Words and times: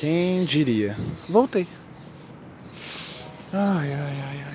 Quem 0.00 0.44
diria? 0.44 0.96
Voltei. 1.28 1.66
Ai, 3.52 3.92
ai, 3.92 4.22
ai, 4.28 4.44
ai. 4.46 4.54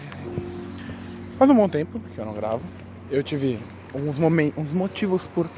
Faz 1.38 1.50
um 1.50 1.56
bom 1.56 1.70
tempo 1.70 2.00
que 2.14 2.20
eu 2.20 2.26
não 2.26 2.34
gravo. 2.34 2.68
Eu 3.10 3.24
tive 3.24 3.60
uns 3.94 4.74
motivos 4.74 5.26
por 5.28 5.50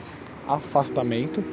afastamento. 0.47 1.44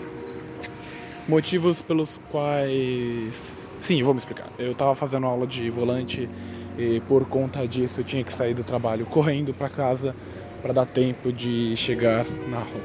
Motivos 1.27 1.83
pelos 1.83 2.21
quais. 2.31 3.57
Sim, 3.83 4.03
vou 4.03 4.15
me 4.15 4.21
explicar. 4.21 4.49
Eu 4.59 4.75
tava 4.75 4.95
fazendo 4.95 5.27
aula 5.27 5.47
de 5.47 5.71
volante 5.71 6.29
e 6.77 7.01
por 7.09 7.25
conta 7.27 7.67
disso 7.67 8.01
eu 8.01 8.05
tinha 8.05 8.23
que 8.23 8.33
sair 8.33 8.55
do 8.55 8.63
trabalho 8.63 9.05
correndo 9.07 9.53
para 9.53 9.69
casa 9.69 10.15
para 10.63 10.73
dar 10.73 10.87
tempo 10.87 11.33
de 11.33 11.77
chegar 11.77 12.25
na 12.49 12.59
rua. 12.59 12.83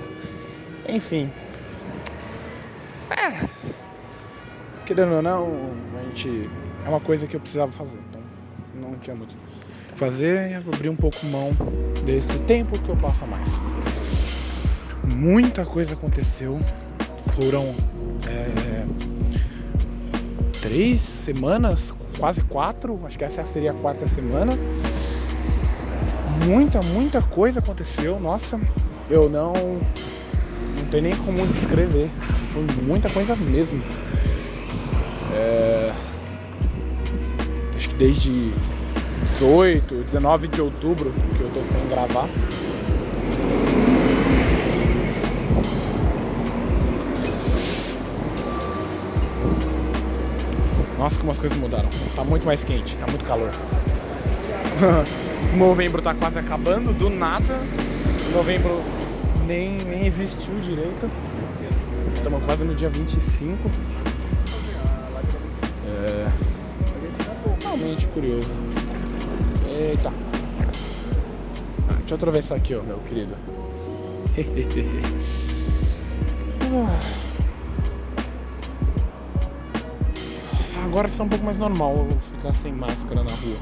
Enfim. 0.90 1.30
É. 3.10 3.50
Querendo 4.86 5.14
ou 5.14 5.22
não, 5.22 5.48
a 6.00 6.04
gente. 6.06 6.50
É 6.86 6.90
uma 6.90 7.00
coisa 7.00 7.26
que 7.26 7.36
eu 7.36 7.40
precisava 7.40 7.72
fazer. 7.72 7.98
Então 8.10 8.22
não 8.76 8.98
tinha 8.98 9.16
muito 9.16 9.34
o 9.34 9.38
que 9.94 10.00
fazer 10.00 10.52
e 10.52 10.54
abrir 10.56 10.90
um 10.90 10.96
pouco 10.96 11.26
mão 11.26 11.52
desse 12.06 12.38
tempo 12.40 12.78
que 12.80 12.90
eu 12.90 12.98
passo 12.98 13.24
a 13.24 13.28
mais. 13.28 13.50
Muita 15.04 15.66
coisa 15.66 15.94
aconteceu. 15.94 16.60
Foram 17.36 17.74
é, 18.28 18.86
três 20.62 21.02
semanas, 21.02 21.96
quase 22.18 22.44
quatro, 22.44 23.00
acho 23.06 23.18
que 23.18 23.24
essa 23.24 23.44
seria 23.46 23.72
a 23.72 23.76
quarta 23.76 24.08
semana. 24.08 24.58
Muita, 26.46 26.82
muita 26.82 27.22
coisa 27.22 27.60
aconteceu. 27.60 28.20
Nossa, 28.20 28.60
eu 29.10 29.30
não 29.30 29.54
não 29.54 30.86
tem 30.92 31.02
nem 31.02 31.16
como 31.18 31.46
descrever. 31.48 32.10
Foi 32.54 32.64
muita 32.84 33.10
coisa 33.10 33.36
mesmo. 33.36 33.82
É... 35.34 35.94
Acho 37.76 37.90
que 37.90 37.96
desde 37.96 38.54
18, 39.40 40.04
19 40.06 40.48
de 40.48 40.62
outubro 40.62 41.12
que 41.36 41.42
eu 41.42 41.50
tô 41.54 41.64
sem 41.64 41.88
gravar. 41.90 42.28
Nossa, 50.98 51.20
como 51.20 51.32
as 51.34 51.38
coisas 51.38 51.58
mudaram. 51.58 51.90
Tá 52.16 52.24
muito 52.24 52.46
mais 52.46 52.64
quente, 52.64 52.96
tá 52.96 53.08
muito 53.08 53.26
calor. 53.26 53.52
Novembro 55.58 56.02
tá 56.02 56.14
quase 56.14 56.40
acabando, 56.40 56.94
do 56.94 57.10
nada. 57.10 57.60
Novembro 58.34 58.82
nem, 59.46 59.80
nem 59.80 60.06
existiu 60.06 60.54
direito. 60.62 61.10
Estamos 62.16 62.42
quase 62.46 62.64
no 62.64 62.74
dia 62.74 62.90
25. 62.90 63.70
Realmente 67.76 68.08
curioso. 68.08 68.48
Eita. 69.68 70.10
Ah, 71.90 71.94
deixa 71.98 72.14
eu 72.14 72.16
atravessar 72.16 72.56
aqui, 72.56 72.74
ó, 72.76 72.84
meu 72.84 73.00
querido. 73.00 73.36
Agora 80.86 81.08
está 81.08 81.24
um 81.24 81.30
pouco 81.30 81.44
mais 81.44 81.58
normal 81.58 81.98
eu 81.98 82.06
vou 82.06 82.20
ficar 82.20 82.54
sem 82.54 82.72
máscara 82.72 83.24
na 83.24 83.32
rua. 83.32 83.58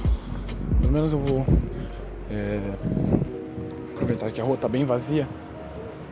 Pelo 0.81 0.91
menos 0.91 1.13
eu 1.13 1.19
vou 1.19 1.45
é, 2.29 2.59
aproveitar 3.95 4.29
que 4.31 4.41
a 4.41 4.43
rua 4.43 4.55
está 4.55 4.67
bem 4.67 4.83
vazia 4.83 5.25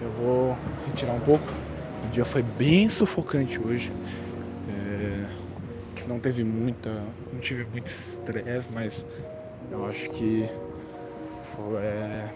eu 0.02 0.10
vou 0.12 0.56
retirar 0.88 1.12
um 1.14 1.20
pouco. 1.20 1.44
O 2.06 2.08
dia 2.12 2.24
foi 2.24 2.42
bem 2.42 2.90
sufocante 2.90 3.60
hoje. 3.60 3.92
Não 6.10 6.20
teve 6.20 6.44
muita. 6.44 6.90
não 7.32 7.40
tive 7.40 7.66
muito 7.66 7.88
estresse, 7.88 8.68
mas 8.74 9.06
eu 9.72 9.86
acho 9.86 10.10
que 10.10 10.50
foi 11.56 11.84
é, 11.84 12.28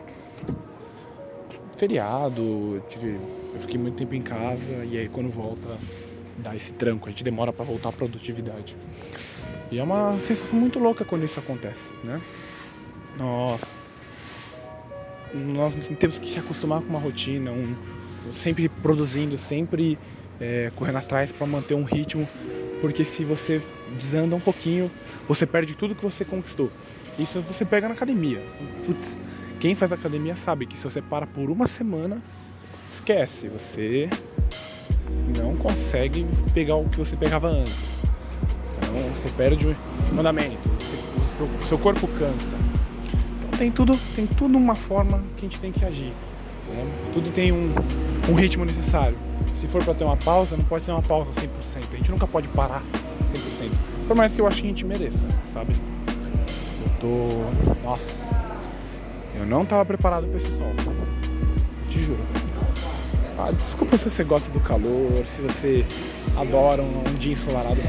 feriado, 1.75 2.84
tive, 2.88 3.20
eu 3.56 3.59
fiquei 3.62 3.80
muito 3.80 3.96
tempo 3.96 4.14
em 4.14 4.22
casa 4.22 4.86
e 4.86 4.96
aí 4.96 5.09
quando 5.09 5.30
volta 5.30 5.78
dá 6.38 6.56
esse 6.56 6.72
tranco, 6.74 7.08
a 7.08 7.09
gente 7.09 7.24
demora 7.24 7.52
para 7.52 7.66
voltar 7.66 7.90
à 7.90 7.92
produtividade. 7.92 8.75
E 9.72 9.80
é 9.80 9.84
uma 9.84 10.19
sensação 10.19 10.59
muito 10.59 10.78
louca 10.78 11.03
quando 11.03 11.25
isso 11.25 11.40
acontece, 11.40 11.92
né? 12.03 12.22
Nossa, 13.18 13.68
nós 15.34 15.74
temos 16.00 16.19
que 16.19 16.31
se 16.31 16.38
acostumar 16.38 16.80
com 16.81 16.90
uma 16.90 17.00
rotina, 17.00 17.50
um, 17.50 17.75
sempre 18.36 18.69
produzindo, 18.69 19.36
sempre 19.36 19.98
é, 20.40 20.72
correndo 20.75 20.98
atrás 20.98 21.31
para 21.31 21.48
manter 21.48 21.74
um 21.74 21.84
ritmo, 21.84 22.28
porque 22.84 23.06
se 23.06 23.24
você 23.24 23.62
desanda 23.98 24.36
um 24.36 24.42
pouquinho, 24.42 24.92
você 25.26 25.46
perde 25.46 25.74
tudo 25.74 25.96
que 25.96 26.04
você 26.04 26.26
conquistou. 26.26 26.70
Isso 27.18 27.40
você 27.40 27.64
pega 27.64 27.88
na 27.88 27.94
academia. 27.94 28.42
Putz, 28.86 29.18
quem 29.62 29.74
faz 29.74 29.94
academia 29.94 30.36
sabe 30.36 30.66
que 30.66 30.78
se 30.78 30.84
você 30.84 31.02
para 31.02 31.26
por 31.26 31.50
uma 31.50 31.66
semana, 31.66 32.22
esquece, 32.94 33.48
você 33.48 34.10
não 35.38 35.56
consegue 35.56 36.26
pegar 36.54 36.76
o 36.76 36.90
que 36.90 36.98
você 36.98 37.16
pegava 37.16 37.48
antes. 37.48 37.74
Senão 38.66 39.10
você 39.12 39.30
perde 39.30 39.66
o 39.66 39.76
mandamento, 40.14 40.70
seu, 41.38 41.48
seu 41.66 41.78
corpo 41.78 42.06
cansa 42.20 42.58
tem 43.58 43.72
tudo, 43.72 43.98
tem 44.14 44.28
tudo 44.28 44.58
uma 44.58 44.76
forma 44.76 45.24
que 45.38 45.46
a 45.46 45.50
gente 45.50 45.62
tem 45.62 45.72
que 45.72 45.86
agir. 45.86 46.12
Né? 46.68 46.86
Tudo 47.14 47.32
tem 47.32 47.54
um, 47.54 47.72
um 48.30 48.34
ritmo 48.34 48.66
necessário. 48.66 49.16
Se 49.63 49.69
for 49.69 49.81
para 49.81 49.94
ter 49.94 50.03
uma 50.03 50.18
pausa, 50.18 50.57
não 50.57 50.66
pode 50.66 50.84
ser 50.84 50.91
uma 50.91 51.01
pausa 51.01 51.31
100%. 51.31 51.47
A 51.94 51.96
gente 51.96 52.12
nunca 52.12 52.28
pode 52.28 52.50
parar 52.50 52.84
100%. 53.62 53.72
Por 54.09 54.13
mais 54.13 54.35
que 54.35 54.41
eu 54.41 54.46
acho 54.46 54.59
que 54.59 54.68
a 54.68 54.69
gente 54.69 54.85
mereça, 54.85 55.25
sabe? 55.53 55.74
Eu 56.85 56.91
tô. 57.00 57.81
Nossa. 57.81 58.19
Eu 59.34 59.46
não 59.46 59.66
tava 59.66 59.85
preparado 59.85 60.28
para 60.28 60.35
esse 60.35 60.51
sol. 60.57 60.68
Te 61.90 62.01
juro. 62.01 62.19
Ah, 63.40 63.51
desculpa 63.53 63.97
se 63.97 64.09
você 64.09 64.25
gosta 64.25 64.51
do 64.51 64.59
calor, 64.59 65.25
se 65.25 65.41
você 65.41 65.85
adora 66.35 66.81
um, 66.81 67.00
um 67.07 67.13
dia 67.13 67.31
ensolarado. 67.31 67.80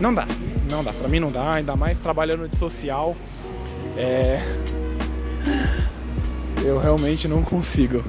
Não 0.00 0.12
dá, 0.12 0.26
não 0.68 0.82
dá. 0.82 0.92
Pra 0.92 1.06
mim 1.06 1.20
não 1.20 1.30
dá, 1.30 1.52
ainda 1.52 1.76
mais 1.76 1.96
trabalhando 2.00 2.48
de 2.48 2.58
social. 2.58 3.14
É, 3.96 4.42
eu 6.64 6.76
realmente 6.80 7.28
não 7.28 7.40
consigo. 7.44 8.02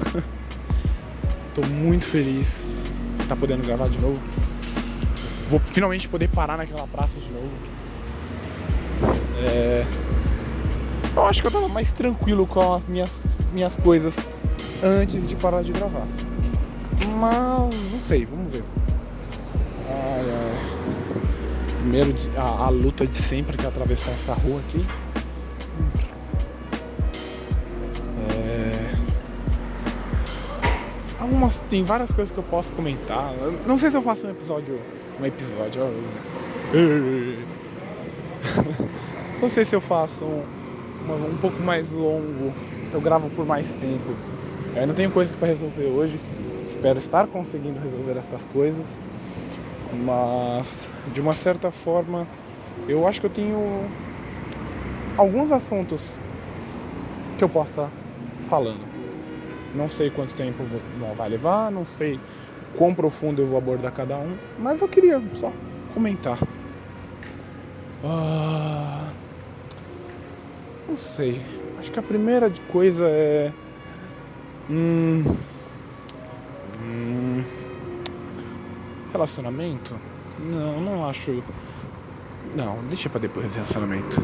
Tô 1.54 1.62
muito 1.62 2.04
feliz 2.04 2.71
tá 3.34 3.36
podendo 3.36 3.66
gravar 3.66 3.88
de 3.88 3.98
novo. 3.98 4.18
Vou 5.48 5.58
finalmente 5.58 6.08
poder 6.08 6.28
parar 6.28 6.58
naquela 6.58 6.86
praça 6.86 7.18
de 7.18 7.30
novo. 7.30 7.50
É... 9.42 9.84
Eu 11.14 11.26
acho 11.26 11.40
que 11.40 11.46
eu 11.46 11.50
tava 11.50 11.68
mais 11.68 11.92
tranquilo 11.92 12.46
com 12.46 12.74
as 12.74 12.86
minhas, 12.86 13.20
minhas 13.52 13.76
coisas 13.76 14.14
antes 14.82 15.26
de 15.28 15.36
parar 15.36 15.62
de 15.62 15.72
gravar. 15.72 16.06
Mas 17.18 17.92
não 17.92 18.00
sei, 18.00 18.26
vamos 18.26 18.52
ver. 18.52 18.64
Ai, 19.88 20.24
ai. 20.30 20.72
Primeiro 21.78 22.14
a, 22.36 22.66
a 22.66 22.68
luta 22.68 23.06
de 23.06 23.16
sempre 23.16 23.56
que 23.56 23.66
atravessar 23.66 24.12
essa 24.12 24.34
rua 24.34 24.60
aqui. 24.60 24.84
Algumas, 31.32 31.56
tem 31.70 31.82
várias 31.82 32.12
coisas 32.12 32.30
que 32.32 32.38
eu 32.38 32.44
posso 32.44 32.70
comentar. 32.72 33.32
Eu 33.40 33.52
não 33.66 33.78
sei 33.78 33.90
se 33.90 33.96
eu 33.96 34.02
faço 34.02 34.26
um 34.26 34.30
episódio. 34.30 34.78
Um 35.18 35.24
episódio. 35.24 35.80
não 39.40 39.48
sei 39.48 39.64
se 39.64 39.74
eu 39.74 39.80
faço 39.80 40.22
um, 40.24 40.44
um, 41.08 41.30
um 41.32 41.38
pouco 41.38 41.62
mais 41.62 41.90
longo, 41.90 42.52
se 42.86 42.94
eu 42.94 43.00
gravo 43.00 43.30
por 43.30 43.46
mais 43.46 43.72
tempo. 43.74 44.14
Eu 44.74 44.82
ainda 44.82 44.92
tenho 44.92 45.10
coisas 45.10 45.34
para 45.34 45.48
resolver 45.48 45.86
hoje. 45.86 46.20
Espero 46.68 46.98
estar 46.98 47.26
conseguindo 47.26 47.80
resolver 47.80 48.18
estas 48.18 48.44
coisas. 48.52 48.86
Mas 50.04 50.70
de 51.14 51.20
uma 51.20 51.32
certa 51.32 51.70
forma 51.70 52.26
eu 52.88 53.06
acho 53.06 53.20
que 53.20 53.26
eu 53.26 53.30
tenho 53.30 53.86
alguns 55.16 55.52
assuntos 55.52 56.16
que 57.38 57.44
eu 57.44 57.48
posso 57.48 57.70
estar 57.70 57.88
falando. 58.48 58.91
Não 59.74 59.88
sei 59.88 60.10
quanto 60.10 60.34
tempo 60.34 60.64
vai 61.16 61.28
levar, 61.28 61.70
não 61.70 61.84
sei 61.84 62.20
quão 62.76 62.94
profundo 62.94 63.42
eu 63.42 63.46
vou 63.46 63.58
abordar 63.58 63.92
cada 63.92 64.16
um, 64.16 64.36
mas 64.58 64.80
eu 64.80 64.88
queria 64.88 65.20
só 65.36 65.52
comentar. 65.94 66.38
Ah, 68.04 69.10
não 70.88 70.96
sei. 70.96 71.40
Acho 71.78 71.90
que 71.92 71.98
a 71.98 72.02
primeira 72.02 72.52
coisa 72.70 73.04
é. 73.08 73.52
Hum, 74.70 75.24
hum, 76.80 77.42
relacionamento? 79.12 79.98
Não, 80.38 80.80
não 80.80 81.08
acho. 81.08 81.42
Não, 82.54 82.78
deixa 82.88 83.08
pra 83.08 83.20
depois 83.20 83.52
relacionamento. 83.54 84.22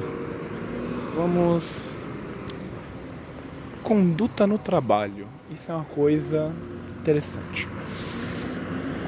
Vamos 1.17 1.98
conduta 3.89 4.47
no 4.47 4.59
trabalho. 4.59 5.27
Isso 5.51 5.73
é 5.73 5.75
uma 5.75 5.85
coisa 5.87 6.53
interessante. 7.01 7.67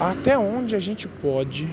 até 0.00 0.38
onde 0.38 0.74
a 0.74 0.78
gente 0.78 1.06
pode 1.06 1.68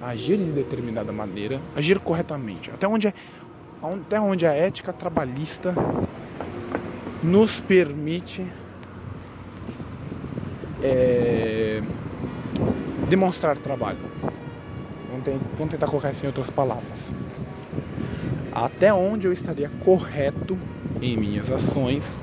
agir 0.00 0.38
de 0.38 0.50
determinada 0.50 1.12
maneira, 1.12 1.60
agir 1.76 1.98
corretamente, 1.98 2.70
até 2.70 2.88
onde, 2.88 3.08
é, 3.08 3.12
até 3.82 4.18
onde 4.18 4.46
a 4.46 4.54
ética 4.54 4.94
trabalhista 4.94 5.74
nos 7.22 7.60
permite 7.60 8.42
é, 10.82 11.82
demonstrar 13.10 13.58
trabalho. 13.58 13.98
Vamos, 15.10 15.42
vamos 15.58 15.70
tentar 15.70 15.86
colocar 15.88 16.10
isso 16.12 16.24
em 16.24 16.28
outras 16.28 16.48
palavras. 16.48 17.12
Até 18.54 18.94
onde 18.94 19.26
eu 19.26 19.32
estaria 19.32 19.70
correto 19.84 20.56
em 21.00 21.16
minhas 21.16 21.50
ações 21.50 22.18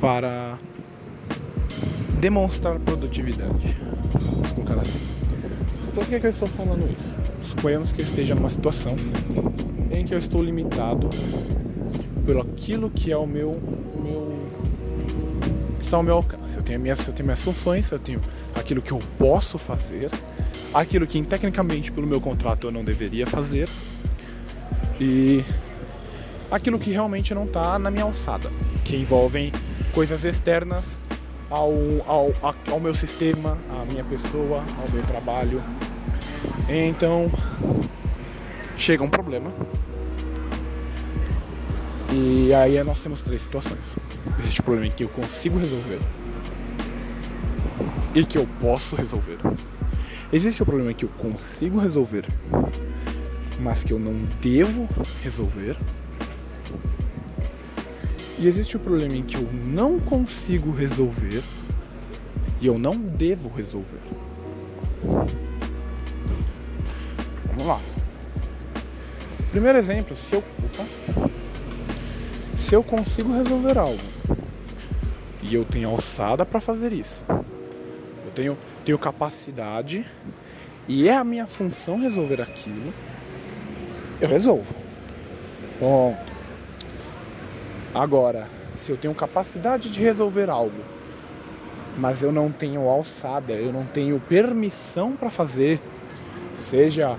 para 0.00 0.58
demonstrar 2.20 2.78
produtividade. 2.80 3.76
Vamos 4.32 4.52
colocar 4.52 4.80
assim. 4.80 5.00
Por 5.94 6.06
que, 6.06 6.20
que 6.20 6.26
eu 6.26 6.30
estou 6.30 6.48
falando 6.48 6.90
isso? 6.92 7.14
Suponhamos 7.44 7.92
que 7.92 8.02
eu 8.02 8.04
esteja 8.04 8.34
numa 8.34 8.50
situação 8.50 8.96
em 9.90 10.04
que 10.04 10.14
eu 10.14 10.18
estou 10.18 10.42
limitado 10.42 11.10
pelo 12.24 12.42
aquilo 12.42 12.90
que 12.90 13.10
é 13.10 13.16
o 13.16 13.26
meu, 13.26 13.60
meu 14.02 14.38
ao 15.90 16.02
meu 16.02 16.16
alcance. 16.16 16.56
Eu 16.56 16.62
tenho, 16.62 16.80
minhas, 16.80 16.98
eu 17.06 17.14
tenho 17.14 17.24
minhas 17.24 17.40
funções, 17.40 17.90
eu 17.90 17.98
tenho 17.98 18.20
aquilo 18.54 18.82
que 18.82 18.92
eu 18.92 18.98
posso 19.18 19.56
fazer, 19.58 20.10
aquilo 20.74 21.06
que 21.06 21.22
tecnicamente 21.22 21.90
pelo 21.90 22.06
meu 22.06 22.20
contrato 22.20 22.66
eu 22.66 22.70
não 22.70 22.84
deveria 22.84 23.26
fazer 23.26 23.68
e 25.00 25.44
aquilo 26.50 26.78
que 26.78 26.90
realmente 26.90 27.34
não 27.34 27.44
está 27.44 27.78
na 27.78 27.90
minha 27.90 28.04
alçada, 28.04 28.50
que 28.84 28.96
envolvem 28.96 29.52
coisas 29.92 30.24
externas 30.24 30.98
ao, 31.50 31.72
ao, 32.06 32.34
ao 32.70 32.80
meu 32.80 32.94
sistema, 32.94 33.58
à 33.70 33.84
minha 33.84 34.04
pessoa, 34.04 34.62
ao 34.80 34.90
meu 34.90 35.02
trabalho. 35.04 35.62
Então 36.68 37.30
chega 38.76 39.02
um 39.02 39.08
problema. 39.08 39.52
E 42.10 42.52
aí 42.54 42.82
nós 42.84 43.02
temos 43.02 43.20
três 43.20 43.42
situações. 43.42 43.96
Existe 44.38 44.60
o 44.60 44.62
um 44.62 44.64
problema 44.64 44.92
que 44.92 45.04
eu 45.04 45.08
consigo 45.08 45.58
resolver 45.58 45.98
e 48.14 48.24
que 48.24 48.38
eu 48.38 48.48
posso 48.60 48.96
resolver. 48.96 49.38
Existe 50.32 50.62
o 50.62 50.64
um 50.64 50.66
problema 50.66 50.94
que 50.94 51.04
eu 51.04 51.10
consigo 51.18 51.78
resolver, 51.78 52.24
mas 53.60 53.84
que 53.84 53.92
eu 53.92 53.98
não 53.98 54.14
devo 54.40 54.88
resolver. 55.22 55.76
E 58.38 58.46
existe 58.46 58.76
o 58.76 58.80
problema 58.80 59.16
em 59.16 59.24
que 59.24 59.36
eu 59.36 59.48
não 59.52 59.98
consigo 59.98 60.70
resolver 60.70 61.42
e 62.60 62.66
eu 62.66 62.78
não 62.78 62.96
devo 62.96 63.48
resolver. 63.48 64.00
Vamos 67.46 67.66
lá. 67.66 67.80
Primeiro 69.50 69.78
exemplo, 69.78 70.16
se 70.16 70.34
eu, 70.34 70.44
opa, 70.62 71.28
se 72.56 72.74
eu 72.74 72.84
consigo 72.84 73.32
resolver 73.32 73.76
algo 73.76 73.98
e 75.42 75.54
eu 75.54 75.64
tenho 75.64 75.88
alçada 75.88 76.46
para 76.46 76.60
fazer 76.60 76.92
isso, 76.92 77.24
eu 77.28 78.30
tenho, 78.34 78.58
tenho 78.84 78.98
capacidade 78.98 80.06
e 80.86 81.08
é 81.08 81.16
a 81.16 81.24
minha 81.24 81.46
função 81.46 81.98
resolver 81.98 82.40
aquilo, 82.40 82.94
eu 84.20 84.28
resolvo. 84.28 84.72
Ponto. 85.80 86.37
Agora, 87.98 88.46
se 88.84 88.92
eu 88.92 88.96
tenho 88.96 89.12
capacidade 89.12 89.90
de 89.90 90.00
resolver 90.00 90.48
algo, 90.48 90.80
mas 91.96 92.22
eu 92.22 92.30
não 92.30 92.48
tenho 92.52 92.88
alçada, 92.88 93.54
eu 93.54 93.72
não 93.72 93.84
tenho 93.86 94.20
permissão 94.20 95.16
para 95.16 95.30
fazer, 95.30 95.80
seja 96.54 97.16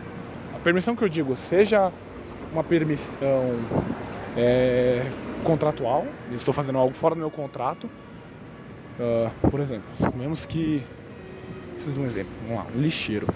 a 0.56 0.60
permissão 0.64 0.96
que 0.96 1.04
eu 1.04 1.10
digo, 1.10 1.36
seja 1.36 1.92
uma 2.54 2.64
permissão 2.64 3.60
é, 4.38 5.06
contratual, 5.44 6.06
eu 6.32 6.38
estou 6.38 6.54
fazendo 6.54 6.78
algo 6.78 6.94
fora 6.94 7.14
do 7.14 7.20
meu 7.20 7.30
contrato, 7.30 7.90
uh, 8.98 9.50
por 9.50 9.60
exemplo, 9.60 9.90
mesmo 10.16 10.38
que 10.48 10.82
preciso 11.74 11.94
de 11.94 12.00
um 12.00 12.06
exemplo, 12.06 12.32
vamos 12.48 12.64
lá, 12.64 12.72
um 12.74 12.80
lixeiro. 12.80 13.28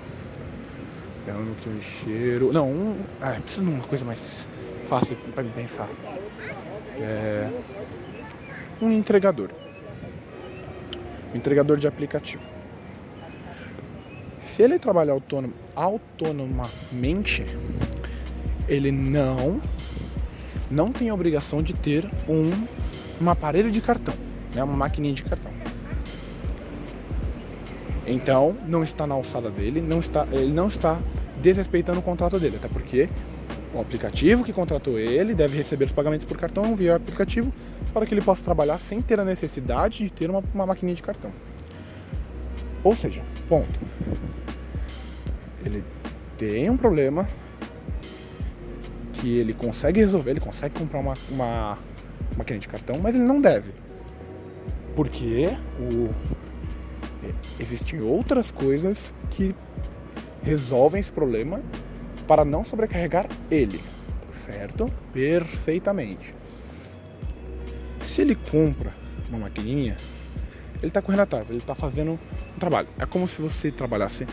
Pegando 1.25 1.51
aqui 1.51 1.69
um 1.69 1.74
lixeiro. 1.74 2.54
Não, 2.54 2.69
um. 2.69 2.98
Ah, 3.22 3.38
preciso 3.42 3.66
de 3.66 3.69
uma 3.69 3.84
coisa 3.84 4.06
mais 4.06 4.48
fácil 4.83 5.15
para 5.33 5.44
me 5.44 5.50
pensar 5.51 5.89
é 7.00 7.50
um 8.81 8.91
entregador. 8.91 9.50
Um 11.33 11.38
entregador 11.38 11.77
de 11.77 11.88
aplicativo. 11.88 12.44
Se 14.41 14.62
ele 14.62 14.77
trabalhar 14.77 15.13
autônomo, 15.13 15.53
autonomamente, 15.75 17.45
ele 18.68 18.91
não 18.91 19.59
não 20.69 20.91
tem 20.91 21.09
a 21.09 21.13
obrigação 21.13 21.62
de 21.62 21.74
ter 21.74 22.09
um, 22.27 22.65
um 23.24 23.30
aparelho 23.30 23.71
de 23.71 23.80
cartão, 23.80 24.15
né, 24.56 24.63
uma 24.63 24.75
maquininha 24.75 25.13
de 25.13 25.24
cartão. 25.24 25.51
Então, 28.07 28.57
não 28.68 28.83
está 28.83 29.07
na 29.07 29.15
alçada 29.15 29.50
dele, 29.50 29.81
não 29.81 30.00
está, 30.00 30.27
ele 30.31 30.51
não 30.51 30.68
está 30.68 31.00
desrespeitando 31.41 32.00
o 32.00 32.01
contrato 32.01 32.39
dele, 32.39 32.57
até 32.57 32.68
porque 32.68 33.07
o 33.74 33.81
aplicativo 33.81 34.44
que 34.44 34.54
contratou 34.54 35.00
ele 35.00 35.34
deve 35.34 35.58
receber 35.58 35.86
os 35.86 35.92
pagamentos 35.92 36.25
por 36.25 36.38
cartão 36.38 36.75
via 36.75 36.96
aplicativo 36.96 37.52
para 37.92 38.06
que 38.06 38.14
ele 38.14 38.22
possa 38.22 38.44
trabalhar 38.44 38.78
sem 38.78 39.02
ter 39.02 39.20
a 39.20 39.25
necessidade 39.25 40.04
de 40.04 40.10
ter 40.10 40.30
uma, 40.30 40.44
uma 40.54 40.66
maquininha 40.66 40.96
de 40.96 41.02
cartão. 41.02 41.31
Ou 42.84 42.96
seja, 42.96 43.24
ponto. 43.50 43.80
Ele 45.66 45.84
tem 46.38 46.70
um 46.70 46.78
problema 46.78 47.28
que 49.14 49.38
ele 49.38 49.54
consegue 49.54 50.00
resolver, 50.02 50.31
ele 50.31 50.40
consegue 50.40 50.78
comprar 50.78 51.00
uma, 51.00 51.14
uma 51.30 51.78
maquininha 52.38 52.60
de 52.60 52.68
cartão, 52.68 53.00
mas 53.02 53.16
ele 53.16 53.24
não 53.24 53.40
deve. 53.40 53.72
Porque 54.96 55.58
o, 55.80 56.14
existem 57.60 58.02
outras 58.02 58.52
coisas 58.52 59.14
que 59.30 59.56
resolvem 60.44 61.00
esse 61.00 61.12
problema 61.12 61.62
para 62.28 62.46
não 62.46 62.64
sobrecarregar 62.64 63.28
ele, 63.50 63.81
certo? 64.46 64.92
Perfeitamente. 65.12 66.34
Se 68.00 68.22
ele 68.22 68.36
compra 68.36 68.94
uma 69.30 69.40
maquininha, 69.40 69.98
ele 70.78 70.88
está 70.88 71.02
correndo 71.02 71.22
atrás, 71.22 71.50
ele 71.50 71.60
está 71.60 71.74
fazendo 71.74 72.12
um 72.56 72.60
trabalho. 72.60 72.88
É 73.00 73.06
como 73.06 73.28
se 73.28 73.42
você 73.42 73.72
trabalhasse, 73.72 74.28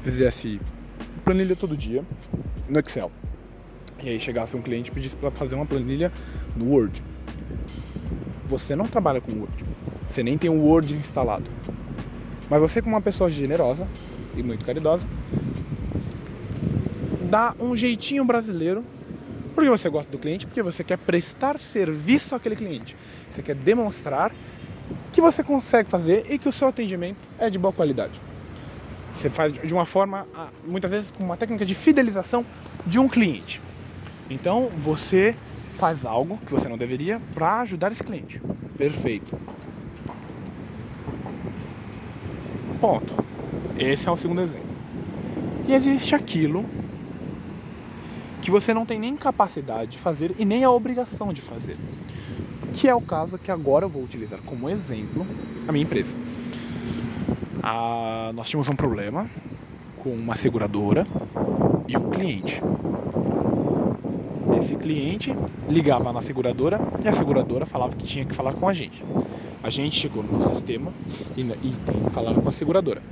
fizesse 0.00 0.60
planilha 1.24 1.56
todo 1.56 1.76
dia 1.76 2.04
no 2.68 2.78
Excel. 2.78 3.10
E 4.02 4.08
aí 4.08 4.20
chegasse 4.20 4.56
um 4.56 4.62
cliente 4.62 4.90
e 4.90 4.94
pedisse 4.94 5.16
para 5.16 5.30
fazer 5.30 5.54
uma 5.56 5.66
planilha 5.66 6.12
no 6.56 6.70
Word. 6.70 7.02
Você 8.46 8.76
não 8.76 8.86
trabalha 8.86 9.20
com 9.20 9.32
Word. 9.32 9.64
Você 10.08 10.22
nem 10.22 10.38
tem 10.38 10.48
o 10.48 10.60
Word 10.60 10.94
instalado. 10.94 11.50
Mas 12.48 12.60
você, 12.60 12.80
como 12.80 12.94
uma 12.94 13.02
pessoa 13.02 13.30
generosa 13.30 13.86
e 14.36 14.42
muito 14.42 14.64
caridosa, 14.64 15.06
dá 17.28 17.54
um 17.60 17.76
jeitinho 17.76 18.24
brasileiro. 18.24 18.84
Porque 19.54 19.68
você 19.68 19.88
gosta 19.88 20.10
do 20.10 20.18
cliente, 20.18 20.46
porque 20.46 20.62
você 20.62 20.84
quer 20.84 20.96
prestar 20.98 21.58
serviço 21.58 22.34
àquele 22.34 22.54
cliente. 22.54 22.96
Você 23.30 23.42
quer 23.42 23.56
demonstrar 23.56 24.32
que 25.12 25.20
você 25.20 25.42
consegue 25.42 25.90
fazer 25.90 26.26
e 26.30 26.38
que 26.38 26.48
o 26.48 26.52
seu 26.52 26.68
atendimento 26.68 27.18
é 27.38 27.50
de 27.50 27.58
boa 27.58 27.72
qualidade. 27.72 28.12
Você 29.16 29.28
faz 29.28 29.52
de 29.52 29.74
uma 29.74 29.84
forma, 29.84 30.26
muitas 30.64 30.90
vezes 30.90 31.10
com 31.10 31.24
uma 31.24 31.36
técnica 31.36 31.66
de 31.66 31.74
fidelização 31.74 32.46
de 32.86 33.00
um 33.00 33.08
cliente. 33.08 33.60
Então 34.30 34.70
você 34.78 35.34
faz 35.74 36.04
algo 36.04 36.38
que 36.46 36.52
você 36.52 36.68
não 36.68 36.78
deveria 36.78 37.20
para 37.34 37.60
ajudar 37.62 37.90
esse 37.90 38.04
cliente. 38.04 38.40
Perfeito. 38.76 39.36
Ponto. 42.80 43.12
Esse 43.76 44.08
é 44.08 44.12
o 44.12 44.16
segundo 44.16 44.40
exemplo. 44.40 44.68
E 45.66 45.74
existe 45.74 46.14
aquilo 46.14 46.64
que 48.48 48.50
você 48.50 48.72
não 48.72 48.86
tem 48.86 48.98
nem 48.98 49.14
capacidade 49.14 49.90
de 49.90 49.98
fazer 49.98 50.34
e 50.38 50.44
nem 50.46 50.64
a 50.64 50.70
obrigação 50.70 51.34
de 51.34 51.42
fazer. 51.42 51.76
Que 52.72 52.88
é 52.88 52.94
o 52.94 53.00
caso 53.02 53.36
que 53.36 53.50
agora 53.50 53.84
eu 53.84 53.90
vou 53.90 54.02
utilizar 54.02 54.40
como 54.40 54.70
exemplo 54.70 55.26
a 55.68 55.70
minha 55.72 55.84
empresa. 55.84 56.16
Ah, 57.62 58.32
nós 58.34 58.48
tínhamos 58.48 58.66
um 58.70 58.74
problema 58.74 59.28
com 59.98 60.14
uma 60.14 60.34
seguradora 60.34 61.06
e 61.86 61.94
um 61.94 62.08
cliente. 62.08 62.62
Esse 64.58 64.74
cliente 64.76 65.36
ligava 65.68 66.10
na 66.10 66.22
seguradora 66.22 66.80
e 67.04 67.06
a 67.06 67.12
seguradora 67.12 67.66
falava 67.66 67.94
que 67.96 68.06
tinha 68.06 68.24
que 68.24 68.34
falar 68.34 68.54
com 68.54 68.66
a 68.66 68.72
gente. 68.72 69.04
A 69.62 69.68
gente 69.68 70.00
chegou 70.00 70.22
no 70.22 70.42
sistema 70.48 70.90
e, 71.36 71.42
e 71.42 71.74
tem 71.84 72.02
que 72.02 72.08
falar 72.08 72.32
com 72.32 72.48
a 72.48 72.52
seguradora. 72.52 73.02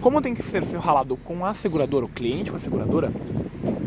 Como 0.00 0.20
tem 0.20 0.34
que 0.34 0.42
ser 0.42 0.64
falado 0.64 1.16
com 1.16 1.46
a 1.46 1.54
seguradora, 1.54 2.04
o 2.04 2.08
cliente 2.08 2.50
com 2.50 2.56
a 2.56 2.60
seguradora, 2.60 3.12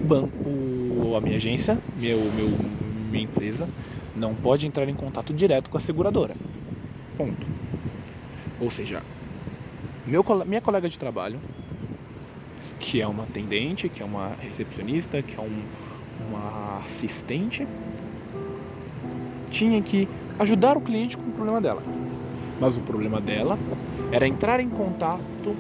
banco, 0.05 1.15
a 1.15 1.21
minha 1.21 1.37
agência, 1.37 1.77
meu, 1.99 2.19
meu, 2.35 2.49
minha 3.11 3.23
empresa, 3.23 3.67
não 4.15 4.33
pode 4.33 4.67
entrar 4.67 4.87
em 4.87 4.93
contato 4.93 5.33
direto 5.33 5.69
com 5.69 5.77
a 5.77 5.79
seguradora. 5.79 6.35
Ponto. 7.17 7.45
Ou 8.59 8.69
seja, 8.69 9.01
Meu, 10.05 10.25
minha 10.45 10.61
colega 10.61 10.89
de 10.89 10.97
trabalho, 10.97 11.39
que 12.79 12.99
é 13.01 13.07
uma 13.07 13.23
atendente, 13.23 13.87
que 13.87 14.01
é 14.01 14.05
uma 14.05 14.31
recepcionista, 14.41 15.21
que 15.21 15.35
é 15.35 15.41
um, 15.41 15.61
uma 16.27 16.81
assistente, 16.85 17.67
tinha 19.51 19.81
que 19.81 20.07
ajudar 20.39 20.75
o 20.77 20.81
cliente 20.81 21.15
com 21.17 21.29
o 21.29 21.31
problema 21.31 21.61
dela. 21.61 21.83
Mas 22.59 22.77
o 22.77 22.81
problema 22.81 23.21
dela 23.21 23.57
era 24.11 24.27
entrar 24.27 24.59
em 24.59 24.69
contato 24.69 25.55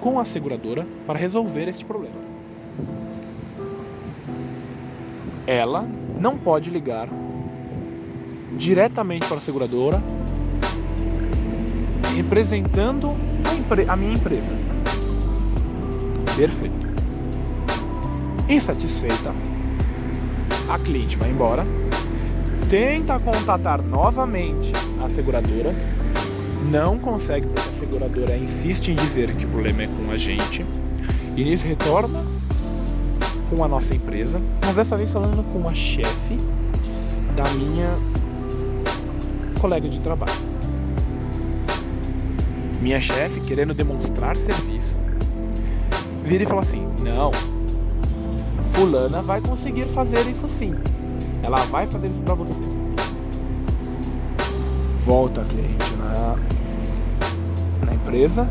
com 0.00 0.20
a 0.20 0.24
seguradora 0.24 0.86
para 1.06 1.18
resolver 1.18 1.68
este 1.68 1.84
problema. 1.84 2.16
Ela 5.46 5.86
não 6.18 6.36
pode 6.36 6.70
ligar 6.70 7.08
diretamente 8.56 9.26
para 9.26 9.36
a 9.36 9.40
seguradora 9.40 10.02
representando 12.16 13.10
a, 13.44 13.92
a 13.92 13.96
minha 13.96 14.14
empresa. 14.14 14.50
Perfeito. 16.34 16.86
Insatisfeita, 18.48 19.34
a 20.68 20.78
cliente 20.78 21.16
vai 21.16 21.30
embora, 21.30 21.64
tenta 22.70 23.18
contatar 23.18 23.82
novamente 23.82 24.72
a 25.04 25.08
seguradora, 25.08 25.74
não 26.70 26.98
consegue 26.98 27.46
porque 27.46 27.68
a 27.68 27.78
seguradora 27.80 28.36
insiste 28.36 28.88
em 28.88 28.94
dizer 28.94 29.34
que 29.34 29.44
o 29.44 29.48
problema 29.48 29.82
é 29.82 29.86
com 29.88 30.12
a 30.12 30.16
gente, 30.16 30.64
e 31.36 31.44
nisso 31.44 31.66
retorna 31.66 32.24
com 33.48 33.62
a 33.62 33.68
nossa 33.68 33.94
empresa, 33.94 34.40
mas 34.64 34.74
dessa 34.74 34.96
vez 34.96 35.10
falando 35.10 35.44
com 35.52 35.68
a 35.68 35.74
chefe 35.74 36.36
da 37.36 37.44
minha 37.50 37.90
colega 39.60 39.88
de 39.88 40.00
trabalho. 40.00 40.32
Minha 42.80 43.00
chefe, 43.00 43.40
querendo 43.40 43.74
demonstrar 43.74 44.36
serviço, 44.36 44.96
vira 46.24 46.44
e 46.44 46.46
fala 46.46 46.60
assim: 46.60 46.86
Não, 47.02 47.30
Fulana 48.72 49.22
vai 49.22 49.40
conseguir 49.40 49.86
fazer 49.86 50.26
isso 50.28 50.48
sim. 50.48 50.74
Ela 51.42 51.58
vai 51.66 51.86
fazer 51.86 52.08
isso 52.08 52.22
pra 52.22 52.34
você. 52.34 52.60
Volta 55.04 55.42
a 55.42 55.44
cliente 55.44 55.96
na, 55.96 56.36
na 57.86 57.94
empresa, 57.94 58.48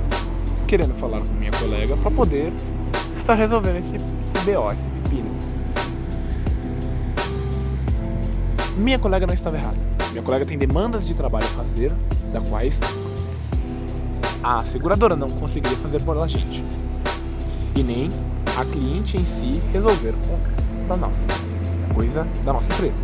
querendo 0.67 0.93
falar 0.95 1.19
com 1.19 1.33
minha 1.33 1.51
colega 1.51 1.95
para 1.97 2.09
poder 2.11 2.53
estar 3.17 3.35
resolvendo 3.35 3.77
esse, 3.77 3.97
BO, 4.45 4.71
esse 4.71 4.87
pepino. 4.89 5.31
Minha 8.77 8.99
colega 8.99 9.25
não 9.25 9.33
estava 9.33 9.57
errada. 9.57 9.77
Minha 10.11 10.21
colega 10.21 10.45
tem 10.45 10.55
demandas 10.55 11.07
de 11.07 11.15
trabalho 11.15 11.45
a 11.45 11.63
fazer, 11.63 11.91
da 12.31 12.39
quais 12.41 12.79
a 14.43 14.63
seguradora 14.63 15.15
não 15.15 15.27
conseguiria 15.27 15.75
fazer 15.77 15.99
por 16.03 16.15
a 16.19 16.27
gente. 16.27 16.63
E 17.75 17.81
nem 17.81 18.11
a 18.55 18.63
cliente 18.65 19.17
em 19.17 19.25
si 19.25 19.59
resolver 19.73 20.13
com 20.87 20.93
a 20.93 20.95
nossa. 20.95 21.25
Coisa 21.95 22.27
da 22.45 22.53
nossa 22.53 22.71
empresa. 22.73 23.03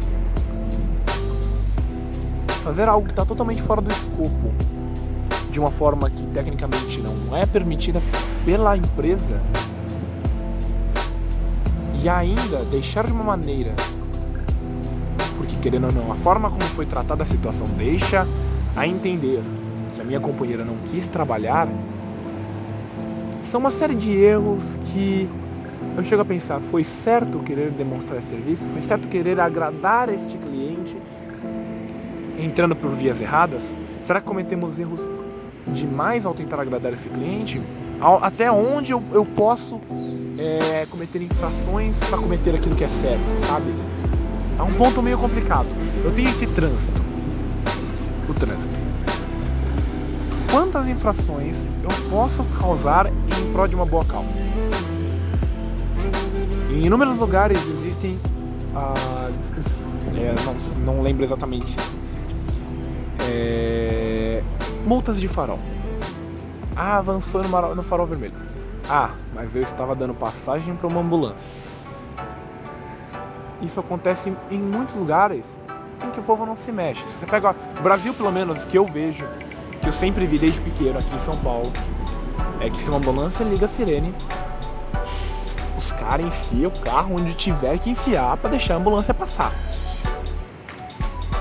Fazer 2.63 2.88
algo 2.88 3.07
que 3.07 3.13
está 3.13 3.25
totalmente 3.25 3.63
fora 3.63 3.81
do 3.81 3.91
escopo, 3.91 4.53
de 5.50 5.60
uma 5.60 5.71
forma 5.71 6.07
que 6.07 6.24
tecnicamente 6.27 7.00
não 7.00 7.36
é 7.36 7.48
permitida 7.48 8.00
pela 8.45 8.77
empresa, 8.77 9.41
e 12.03 12.10
ainda 12.10 12.65
deixar 12.72 13.05
de 13.05 13.12
uma 13.12 13.24
maneira, 13.24 13.74
porque 15.38 15.55
querendo 15.58 15.86
ou 15.86 15.91
não, 15.91 16.12
a 16.12 16.15
forma 16.15 16.50
como 16.50 16.63
foi 16.63 16.86
tratada 16.86 17.24
a 17.24 17.25
situação 17.25 17.67
deixa 17.77 18.27
a 18.75 18.88
entender 18.88 19.41
que 19.93 20.01
a 20.01 20.03
minha 20.03 20.20
companheira 20.20 20.65
não 20.65 20.75
quis 20.89 21.08
trabalhar, 21.08 21.67
são 23.43 23.60
uma 23.60 23.70
série 23.70 23.96
de 23.96 24.13
erros 24.13 24.75
que 24.91 25.29
eu 25.98 26.03
chego 26.03 26.22
a 26.22 26.25
pensar, 26.25 26.60
foi 26.60 26.84
certo 26.84 27.39
querer 27.39 27.70
demonstrar 27.70 28.22
serviço? 28.22 28.65
Foi 28.70 28.81
certo 28.81 29.08
querer 29.08 29.39
agradar 29.39 30.10
este 30.10 30.38
cliente 30.38 30.96
entrando 32.39 32.75
por 32.75 32.91
vias 32.91 33.20
erradas? 33.20 33.75
Será 34.05 34.22
que 34.22 34.25
cometemos 34.25 34.79
erros 34.79 35.01
demais 35.67 36.25
ao 36.25 36.34
tentar 36.34 36.60
agradar 36.60 36.93
esse 36.93 37.10
cliente? 37.10 37.62
Até 38.01 38.51
onde 38.51 38.91
eu, 38.91 39.03
eu 39.12 39.25
posso 39.25 39.79
é, 40.38 40.86
cometer 40.89 41.22
infrações 41.22 41.98
para 42.00 42.17
cometer 42.17 42.55
aquilo 42.55 42.75
que 42.75 42.84
é 42.84 42.89
certo, 42.89 43.48
sabe? 43.48 43.74
É 44.58 44.63
um 44.63 44.74
ponto 44.74 45.01
meio 45.01 45.17
complicado. 45.17 45.67
Eu 46.03 46.12
tenho 46.13 46.29
esse 46.29 46.48
trânsito. 46.48 47.01
O 48.27 48.34
trânsito 48.34 48.81
quantas 50.51 50.88
infrações 50.89 51.55
eu 51.81 52.10
posso 52.10 52.43
causar 52.60 53.08
em 53.08 53.53
prol 53.53 53.67
de 53.67 53.75
uma 53.75 53.86
boa 53.86 54.03
causa. 54.03 54.27
Em 56.70 56.86
inúmeros 56.86 57.17
lugares 57.17 57.58
existem, 57.58 58.20
ah, 58.75 59.29
é, 60.17 60.36
não, 60.46 60.96
não 60.96 61.01
lembro 61.01 61.24
exatamente, 61.24 61.75
é, 63.20 64.43
multas 64.86 65.20
de 65.20 65.27
farol. 65.27 65.60
Ah, 66.75 66.97
avançou 66.97 67.43
no, 67.43 67.75
no 67.75 67.83
farol 67.83 68.07
vermelho. 68.07 68.33
Ah, 68.89 69.11
mas 69.33 69.55
eu 69.55 69.61
estava 69.61 69.95
dando 69.95 70.13
passagem 70.13 70.75
para 70.75 70.87
uma 70.87 71.01
ambulância. 71.01 71.51
Isso 73.61 73.79
acontece 73.79 74.33
em 74.49 74.57
muitos 74.57 74.95
lugares 74.95 75.45
em 76.05 76.09
que 76.09 76.19
o 76.19 76.23
povo 76.23 76.45
não 76.45 76.55
se 76.55 76.71
mexe. 76.71 77.01
Se 77.07 77.19
você 77.19 77.25
pega 77.25 77.55
o 77.79 77.81
Brasil, 77.81 78.13
pelo 78.13 78.31
menos, 78.31 78.65
que 78.65 78.77
eu 78.77 78.85
vejo, 78.85 79.27
que 79.81 79.87
eu 79.87 79.93
sempre 79.93 80.25
vi 80.25 80.37
desde 80.37 80.59
pequeno 80.61 80.99
aqui 80.99 81.15
em 81.15 81.19
São 81.19 81.37
Paulo 81.37 81.71
é 82.59 82.69
que 82.69 82.79
se 82.79 82.89
uma 82.89 82.97
ambulância 82.97 83.43
liga 83.43 83.65
a 83.65 83.67
sirene, 83.67 84.13
os 85.77 85.91
caras 85.93 86.25
enfiam 86.25 86.71
o 86.71 86.79
carro 86.79 87.15
onde 87.15 87.33
tiver 87.33 87.77
que 87.79 87.89
enfiar 87.89 88.37
para 88.37 88.51
deixar 88.51 88.75
a 88.75 88.77
ambulância 88.77 89.13
passar. 89.13 89.51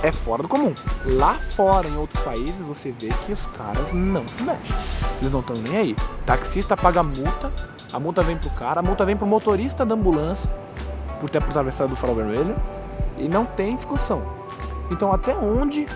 É 0.03 0.11
fora 0.11 0.43
do 0.43 0.49
comum. 0.49 0.75
Lá 1.05 1.39
fora, 1.55 1.87
em 1.87 1.97
outros 1.97 2.23
países, 2.25 2.57
você 2.67 2.91
vê 2.91 3.09
que 3.27 3.33
os 3.33 3.47
caras 3.47 3.93
não 3.93 4.27
se 4.29 4.43
mexem. 4.43 4.75
Eles 5.21 5.33
não 5.33 5.41
estão 5.41 5.57
nem 5.57 5.77
aí. 5.77 5.93
O 5.93 6.25
taxista 6.25 6.75
paga 6.77 7.03
multa, 7.03 7.53
a 7.93 8.01
multa 8.01 8.23
vem 8.23 8.39
pro 8.39 8.49
cara, 8.51 8.81
a 8.81 8.83
multa 8.83 9.05
vem 9.05 9.17
pro 9.17 9.27
motorista 9.27 9.85
da 9.85 9.95
ambulância 9.95 10.51
por 11.21 11.29
ter 11.29 11.39
atravessado 11.39 11.91
do 11.91 11.97
farol 11.97 12.17
vermelho 12.17 12.57
e 13.19 13.29
não 13.29 13.45
tem 13.45 13.77
discussão. 13.77 14.23
Então, 14.91 15.13
até 15.13 15.37
onde 15.37 15.87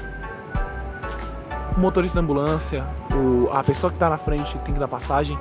o 1.75 1.80
motorista 1.80 2.16
da 2.16 2.23
ambulância, 2.23 2.84
o, 3.14 3.50
a 3.50 3.64
pessoa 3.64 3.90
que 3.90 3.96
está 3.96 4.11
na 4.11 4.18
frente 4.18 4.56
tem 4.58 4.75
que 4.75 4.80
dar 4.80 4.87
passagem, 4.87 5.38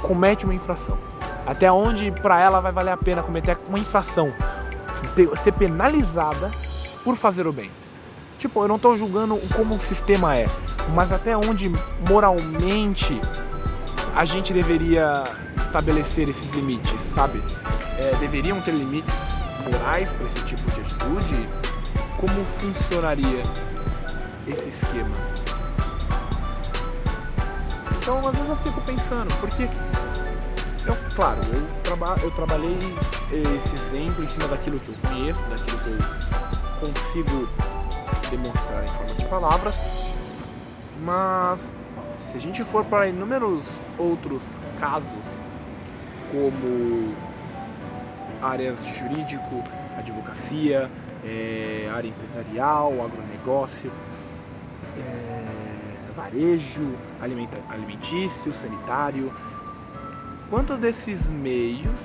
comete 0.00 0.46
uma 0.46 0.54
infração. 0.54 0.96
Até 1.46 1.70
onde 1.70 2.10
para 2.10 2.40
ela 2.40 2.60
vai 2.60 2.72
valer 2.72 2.92
a 2.92 2.96
pena 2.96 3.22
cometer 3.22 3.58
uma 3.68 3.78
infração, 3.78 4.28
ser 5.36 5.52
penalizada 5.52 6.50
por 7.08 7.16
fazer 7.16 7.46
o 7.46 7.52
bem. 7.54 7.70
Tipo, 8.38 8.62
eu 8.62 8.68
não 8.68 8.76
estou 8.76 8.98
julgando 8.98 9.38
como 9.56 9.76
o 9.76 9.80
sistema 9.80 10.36
é, 10.36 10.44
mas 10.94 11.10
até 11.10 11.34
onde 11.34 11.72
moralmente 12.06 13.18
a 14.14 14.26
gente 14.26 14.52
deveria 14.52 15.24
estabelecer 15.58 16.28
esses 16.28 16.52
limites, 16.52 17.00
sabe? 17.14 17.42
É, 17.98 18.14
deveriam 18.20 18.60
ter 18.60 18.72
limites 18.72 19.14
morais 19.64 20.12
para 20.12 20.26
esse 20.26 20.44
tipo 20.44 20.70
de 20.70 20.82
atitude? 20.82 21.48
Como 22.18 22.44
funcionaria 22.60 23.42
esse 24.46 24.68
esquema. 24.68 25.16
Então, 28.02 28.18
às 28.18 28.34
vezes 28.34 28.50
eu 28.50 28.56
fico 28.56 28.80
pensando, 28.82 29.34
porque 29.40 29.62
eu, 30.86 30.94
claro, 31.16 31.40
eu, 31.54 31.66
traba, 31.82 32.16
eu 32.22 32.30
trabalhei 32.32 32.78
esse 33.32 33.74
exemplo 33.76 34.22
em 34.22 34.28
cima 34.28 34.46
daquilo 34.48 34.78
que 34.78 34.90
eu 34.90 34.94
conheço, 35.08 35.40
daquilo 35.48 35.78
que 35.78 35.88
eu 35.88 36.47
consigo 36.80 37.48
demonstrar 38.30 38.84
em 38.84 38.88
forma 38.88 39.14
de 39.14 39.24
palavras, 39.26 40.16
mas 41.00 41.74
se 42.16 42.36
a 42.36 42.40
gente 42.40 42.64
for 42.64 42.84
para 42.84 43.08
inúmeros 43.08 43.64
outros 43.98 44.60
casos, 44.78 45.24
como 46.30 47.14
áreas 48.42 48.84
de 48.84 48.98
jurídico, 48.98 49.64
advocacia, 49.96 50.90
é, 51.24 51.90
área 51.92 52.08
empresarial, 52.08 52.92
agronegócio, 53.04 53.90
é, 54.96 55.44
varejo, 56.16 56.94
alimenta, 57.20 57.56
alimentício, 57.70 58.52
sanitário. 58.52 59.32
Quantos 60.50 60.78
desses 60.78 61.28
meios, 61.28 62.00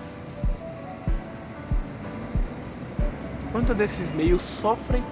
quantos 3.53 3.77
desses 3.77 4.11
meios 4.11 4.41
sofrem 4.41 5.03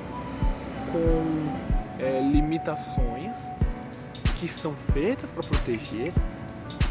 com 0.92 1.54
é, 2.00 2.20
limitações 2.20 3.38
que 4.40 4.50
são 4.50 4.74
feitas 4.92 5.30
para 5.30 5.44
proteger, 5.44 6.12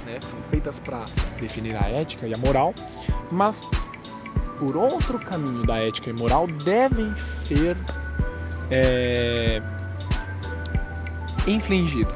né, 0.07 0.21
são 0.23 0.39
feitas 0.49 0.79
para 0.79 1.05
definir 1.41 1.75
a 1.75 1.89
ética 1.89 2.29
e 2.29 2.33
a 2.33 2.39
moral, 2.39 2.73
mas 3.33 3.67
por 4.57 4.77
outro 4.77 5.19
caminho 5.19 5.67
da 5.67 5.79
ética 5.79 6.11
e 6.11 6.13
moral 6.13 6.47
devem 6.47 7.11
ser 7.49 7.77
é, 8.71 9.61
infligidos. 11.49 12.15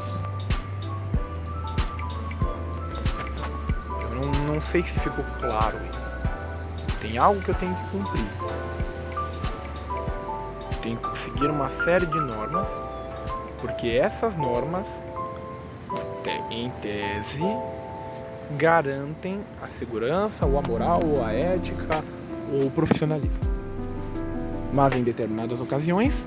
Eu 4.00 4.11
não, 4.11 4.55
não 4.55 4.61
sei 4.61 4.83
se 4.83 5.00
ficou 5.00 5.25
claro 5.41 5.76
isso. 5.91 6.99
Tem 7.00 7.19
algo 7.19 7.43
que 7.43 7.49
eu 7.49 7.55
tenho 7.57 7.75
que 7.75 7.91
cumprir. 7.91 8.63
Tenho 10.85 10.99
que 10.99 11.19
seguir 11.19 11.47
uma 11.47 11.67
série 11.67 12.05
de 12.05 12.21
normas, 12.21 12.69
porque 13.59 13.88
essas 13.88 14.37
normas, 14.37 14.87
em 16.50 16.71
tese, 16.83 17.41
garantem 18.59 19.41
a 19.62 19.67
segurança, 19.67 20.45
ou 20.45 20.59
a 20.59 20.62
moral, 20.62 21.00
ou 21.03 21.25
a 21.25 21.33
ética, 21.33 22.05
ou 22.53 22.67
o 22.67 22.71
profissionalismo. 22.71 23.43
Mas 24.75 24.95
em 24.95 25.03
determinadas 25.03 25.59
ocasiões, 25.59 26.26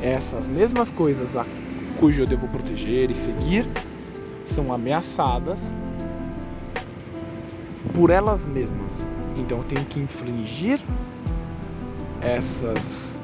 essas 0.00 0.48
mesmas 0.48 0.90
coisas 0.90 1.36
a 1.36 1.44
cujo 2.00 2.22
eu 2.22 2.26
devo 2.26 2.48
proteger 2.48 3.10
e 3.10 3.14
seguir 3.14 3.68
são 4.46 4.72
ameaçadas 4.72 5.58
por 7.94 8.08
elas 8.08 8.46
mesmas. 8.46 8.92
Então 9.36 9.58
eu 9.58 9.64
tenho 9.64 9.84
que 9.84 10.00
infringir 10.00 10.80
essas 12.22 13.17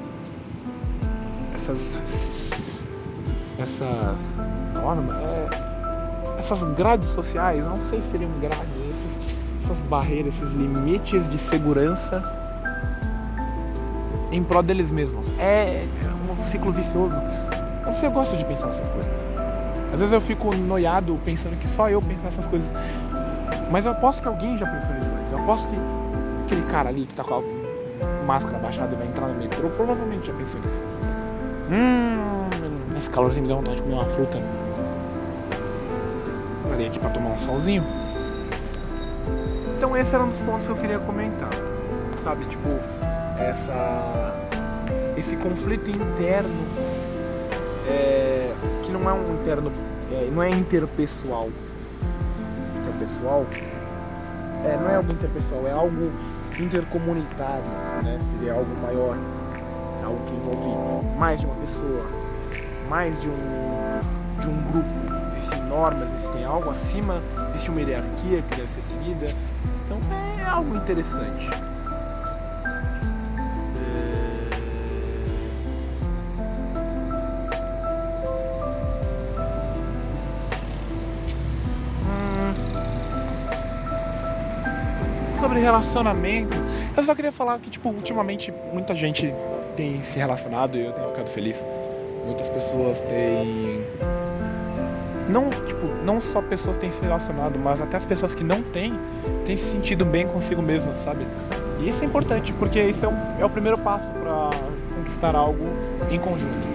essas 1.54 2.88
essas 3.58 4.40
normas, 4.74 5.16
é, 5.16 6.38
essas 6.38 6.62
grades 6.74 7.08
sociais, 7.08 7.64
não 7.64 7.80
sei 7.80 8.02
se 8.02 8.10
seriam 8.10 8.30
grades, 8.40 8.58
essas, 8.60 9.64
essas 9.64 9.80
barreiras, 9.86 10.34
esses 10.34 10.50
limites 10.52 11.28
de 11.30 11.38
segurança 11.38 12.22
em 14.32 14.42
prol 14.42 14.62
deles 14.62 14.90
mesmos. 14.90 15.38
É, 15.38 15.84
é 15.84 16.32
um 16.32 16.42
ciclo 16.42 16.72
vicioso. 16.72 17.20
Sei, 17.94 18.08
eu 18.08 18.12
gosto 18.12 18.36
de 18.36 18.44
pensar 18.44 18.66
nessas 18.66 18.88
coisas. 18.88 19.28
Às 19.92 20.00
vezes 20.00 20.12
eu 20.12 20.20
fico 20.20 20.54
noiado 20.56 21.18
pensando 21.24 21.56
que 21.56 21.68
só 21.68 21.88
eu 21.88 22.00
penso 22.02 22.22
nessas 22.24 22.44
coisas. 22.46 22.68
Mas 23.70 23.84
eu 23.84 23.92
aposto 23.92 24.20
que 24.20 24.26
alguém 24.26 24.58
já 24.58 24.66
pensou 24.66 24.92
nisso. 24.94 25.14
Eu 25.30 25.38
aposto 25.38 25.68
que 25.68 25.76
aquele 26.46 26.62
cara 26.68 26.88
ali 26.88 27.06
que 27.06 27.14
tá 27.14 27.22
com 27.22 27.36
a 27.36 28.24
máscara 28.26 28.58
baixada 28.58 28.96
vai 28.96 29.06
entrar 29.06 29.28
no 29.28 29.34
metrô 29.34 29.70
provavelmente 29.70 30.26
já 30.26 30.34
pensou 30.34 30.60
nisso. 30.60 31.13
Hum, 31.70 32.48
esse 32.98 33.08
calorzinho 33.10 33.42
me 33.42 33.48
dá 33.48 33.56
vontade 33.56 33.76
de 33.76 33.82
comer 33.82 33.94
uma 33.94 34.04
fruta. 34.04 34.38
Parei 36.68 36.86
aqui 36.88 36.98
pra 36.98 37.10
tomar 37.10 37.30
um 37.30 37.38
solzinho. 37.38 37.84
Então 39.76 39.96
esse 39.96 40.14
era 40.14 40.24
um 40.24 40.28
dos 40.28 40.38
pontos 40.40 40.66
que 40.66 40.72
eu 40.72 40.76
queria 40.76 40.98
comentar. 40.98 41.50
Sabe, 42.22 42.44
tipo, 42.46 42.68
essa 43.38 44.34
esse 45.16 45.36
conflito 45.36 45.90
interno 45.90 46.64
é, 47.88 48.52
que 48.82 48.92
não 48.92 49.08
é 49.08 49.12
um 49.12 49.34
interno, 49.34 49.72
é, 50.12 50.28
não 50.30 50.42
é 50.42 50.50
interpessoal. 50.50 51.50
Interpessoal 52.78 53.46
é, 54.64 54.76
não 54.76 54.90
é 54.90 54.96
algo 54.96 55.12
interpessoal, 55.12 55.66
é 55.66 55.72
algo 55.72 56.10
intercomunitário, 56.58 57.64
né? 58.02 58.18
Seria 58.32 58.54
algo 58.54 58.70
maior, 58.82 59.16
algo 60.04 60.18
que 60.26 60.34
envolve 60.34 61.18
mais 61.18 61.40
de 61.40 61.46
uma 61.46 61.56
pessoa, 61.56 62.06
mais 62.88 63.20
de 63.20 63.28
um, 63.28 64.40
de 64.40 64.48
um 64.48 64.62
grupo. 64.62 64.94
Existem 65.36 65.62
normas, 65.64 66.08
existem 66.14 66.44
algo 66.44 66.70
acima, 66.70 67.22
existe 67.50 67.70
uma 67.70 67.80
hierarquia 67.80 68.42
que 68.42 68.56
deve 68.56 68.70
ser 68.70 68.82
seguida. 68.82 69.34
Então 69.84 69.98
é 70.38 70.44
algo 70.44 70.76
interessante. 70.76 71.50
sobre 85.44 85.60
relacionamento, 85.60 86.56
eu 86.96 87.02
só 87.02 87.14
queria 87.14 87.30
falar 87.30 87.58
que, 87.58 87.68
tipo, 87.68 87.90
ultimamente 87.90 88.50
muita 88.72 88.94
gente 88.94 89.30
tem 89.76 90.02
se 90.04 90.18
relacionado 90.18 90.76
e 90.76 90.84
eu 90.84 90.92
tenho 90.92 91.08
ficado 91.08 91.28
feliz. 91.28 91.64
Muitas 92.24 92.48
pessoas 92.48 93.00
têm. 93.02 93.82
Não, 95.28 95.50
tipo, 95.50 95.86
não 96.04 96.20
só 96.20 96.42
pessoas 96.42 96.76
têm 96.76 96.90
se 96.90 97.00
relacionado, 97.00 97.58
mas 97.58 97.80
até 97.80 97.96
as 97.96 98.06
pessoas 98.06 98.34
que 98.34 98.44
não 98.44 98.62
têm 98.62 98.98
têm 99.44 99.56
se 99.56 99.72
sentido 99.72 100.04
bem 100.04 100.26
consigo 100.26 100.62
mesmas, 100.62 100.96
sabe? 100.98 101.26
E 101.80 101.88
isso 101.88 102.02
é 102.02 102.06
importante, 102.06 102.52
porque 102.54 102.80
isso 102.82 103.04
é, 103.04 103.08
um, 103.08 103.16
é 103.40 103.44
o 103.44 103.50
primeiro 103.50 103.78
passo 103.78 104.10
para 104.12 104.50
conquistar 104.94 105.34
algo 105.34 105.66
em 106.10 106.18
conjunto. 106.18 106.74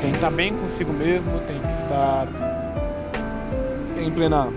Tem 0.00 0.10
que 0.10 0.16
estar 0.16 0.30
bem 0.30 0.54
consigo 0.54 0.92
mesmo, 0.92 1.40
tem 1.40 1.58
que 1.58 1.82
estar 1.82 2.26
em 3.98 4.10
plena 4.10 4.48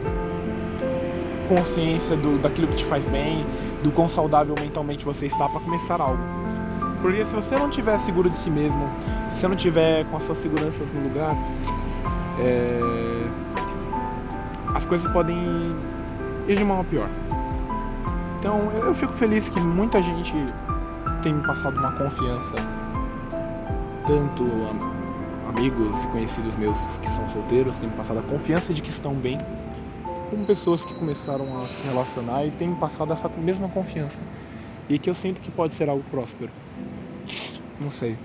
consciência 1.47 2.15
do, 2.15 2.39
daquilo 2.39 2.67
que 2.67 2.75
te 2.75 2.85
faz 2.85 3.03
bem, 3.05 3.43
do 3.83 3.91
quão 3.91 4.07
saudável 4.07 4.55
mentalmente 4.59 5.03
você 5.03 5.25
está 5.25 5.47
para 5.49 5.59
começar 5.59 5.99
algo. 5.99 6.38
Porque 7.01 7.25
se 7.25 7.33
você 7.33 7.55
não 7.55 7.69
tiver 7.69 7.97
seguro 7.99 8.29
de 8.29 8.37
si 8.37 8.49
mesmo, 8.49 8.89
se 9.31 9.39
você 9.39 9.47
não 9.47 9.55
tiver 9.55 10.05
com 10.05 10.17
as 10.17 10.23
suas 10.23 10.37
seguranças 10.37 10.91
no 10.93 11.03
lugar, 11.03 11.35
é... 12.39 12.79
as 14.75 14.85
coisas 14.85 15.09
podem 15.11 15.37
ir 16.47 16.57
de 16.57 16.63
mal 16.63 16.81
a 16.81 16.83
pior. 16.83 17.09
Então 18.39 18.71
eu 18.71 18.93
fico 18.95 19.13
feliz 19.13 19.49
que 19.49 19.59
muita 19.59 20.01
gente 20.01 20.33
tem 21.21 21.33
me 21.33 21.45
passado 21.45 21.77
uma 21.77 21.91
confiança, 21.91 22.55
tanto 24.07 24.43
amigos 25.49 26.03
e 26.03 26.07
conhecidos 26.07 26.55
meus 26.55 26.79
que 26.99 27.09
são 27.11 27.27
solteiros 27.27 27.77
têm 27.77 27.89
me 27.89 27.95
passado 27.95 28.19
a 28.19 28.21
confiança 28.21 28.73
de 28.73 28.81
que 28.81 28.89
estão 28.89 29.13
bem 29.13 29.37
com 30.29 30.45
pessoas 30.45 30.85
que 30.85 30.93
começaram 30.93 31.57
a 31.57 31.61
se 31.61 31.87
relacionar 31.87 32.45
e 32.45 32.51
têm 32.51 32.73
passado 32.75 33.11
essa 33.11 33.27
mesma 33.29 33.67
confiança. 33.67 34.19
E 34.87 34.97
que 34.97 35.09
eu 35.09 35.15
sinto 35.15 35.41
que 35.41 35.51
pode 35.51 35.73
ser 35.73 35.89
algo 35.89 36.03
próspero. 36.09 36.51
Não 37.79 37.89
sei. 37.89 38.17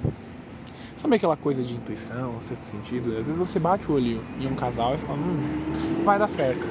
Sabe 0.97 1.17
aquela 1.17 1.37
coisa 1.37 1.63
de 1.63 1.75
intuição, 1.75 2.41
sexto 2.41 2.63
sentido? 2.63 3.11
Às 3.19 3.27
vezes 3.27 3.37
você 3.37 3.59
bate 3.59 3.91
o 3.91 3.95
olho 3.95 4.25
em 4.41 4.47
um 4.47 4.55
casal 4.55 4.95
e 4.95 4.99
fala, 4.99 5.19
hum, 5.19 6.03
vai 6.05 6.19
dar 6.19 6.29
certo. 6.29 6.65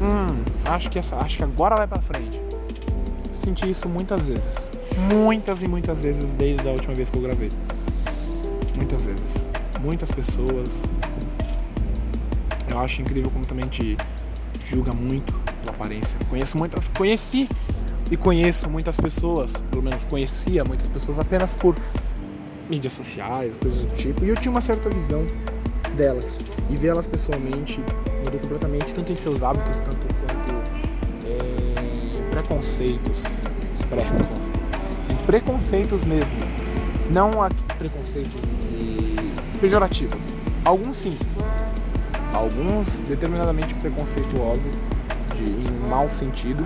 Hum, 0.00 0.42
acho 0.64 0.88
que, 0.88 0.98
essa, 0.98 1.16
acho 1.16 1.36
que 1.36 1.44
agora 1.44 1.76
vai 1.76 1.86
pra 1.86 2.00
frente. 2.00 2.40
Senti 3.32 3.70
isso 3.70 3.88
muitas 3.88 4.22
vezes. 4.22 4.70
Muitas 5.12 5.62
e 5.62 5.68
muitas 5.68 6.00
vezes 6.00 6.24
desde 6.32 6.66
a 6.68 6.72
última 6.72 6.94
vez 6.94 7.10
que 7.10 7.18
eu 7.18 7.22
gravei. 7.22 7.50
Muitas 8.76 9.04
vezes. 9.04 9.48
Muitas 9.80 10.10
pessoas. 10.10 10.68
Eu 12.70 12.78
acho 12.78 13.02
incrível 13.02 13.30
como 13.30 13.44
também 13.44 13.68
te 13.68 13.96
julga 14.64 14.92
muito 14.92 15.34
pela 15.60 15.72
aparência. 15.72 16.18
Conheço 16.28 16.56
muitas, 16.56 16.88
conheci 16.88 17.48
e 18.10 18.16
conheço 18.16 18.68
muitas 18.68 18.96
pessoas, 18.96 19.52
pelo 19.70 19.82
menos 19.82 20.02
conhecia 20.04 20.64
muitas 20.64 20.88
pessoas 20.88 21.18
apenas 21.18 21.54
por 21.54 21.76
mídias 22.68 22.92
sociais, 22.92 23.56
coisas 23.58 23.84
do 23.84 23.96
tipo, 23.96 24.24
e 24.24 24.28
eu 24.28 24.36
tinha 24.36 24.50
uma 24.50 24.60
certa 24.60 24.88
visão 24.90 25.24
delas. 25.96 26.24
E 26.68 26.76
ver 26.76 26.88
elas 26.88 27.06
pessoalmente 27.06 27.80
mudou 28.24 28.40
completamente, 28.40 28.92
tanto 28.94 29.12
em 29.12 29.16
seus 29.16 29.42
hábitos, 29.42 29.78
tanto 29.78 30.06
quanto 30.14 30.52
é, 31.26 32.30
preconceitos, 32.30 33.22
pré-preconceitos, 33.88 34.50
em 35.08 35.26
preconceitos 35.26 36.04
mesmo, 36.04 36.36
não 37.10 37.42
aqui 37.42 37.62
preconceitos 37.78 38.40
pejorativos, 39.60 40.18
alguns 40.64 40.96
sim, 40.96 41.16
alguns 42.32 43.00
determinadamente 43.00 43.74
preconceituosos, 43.74 44.76
de, 45.34 45.44
em 45.44 45.88
mau 45.88 46.08
sentido, 46.08 46.64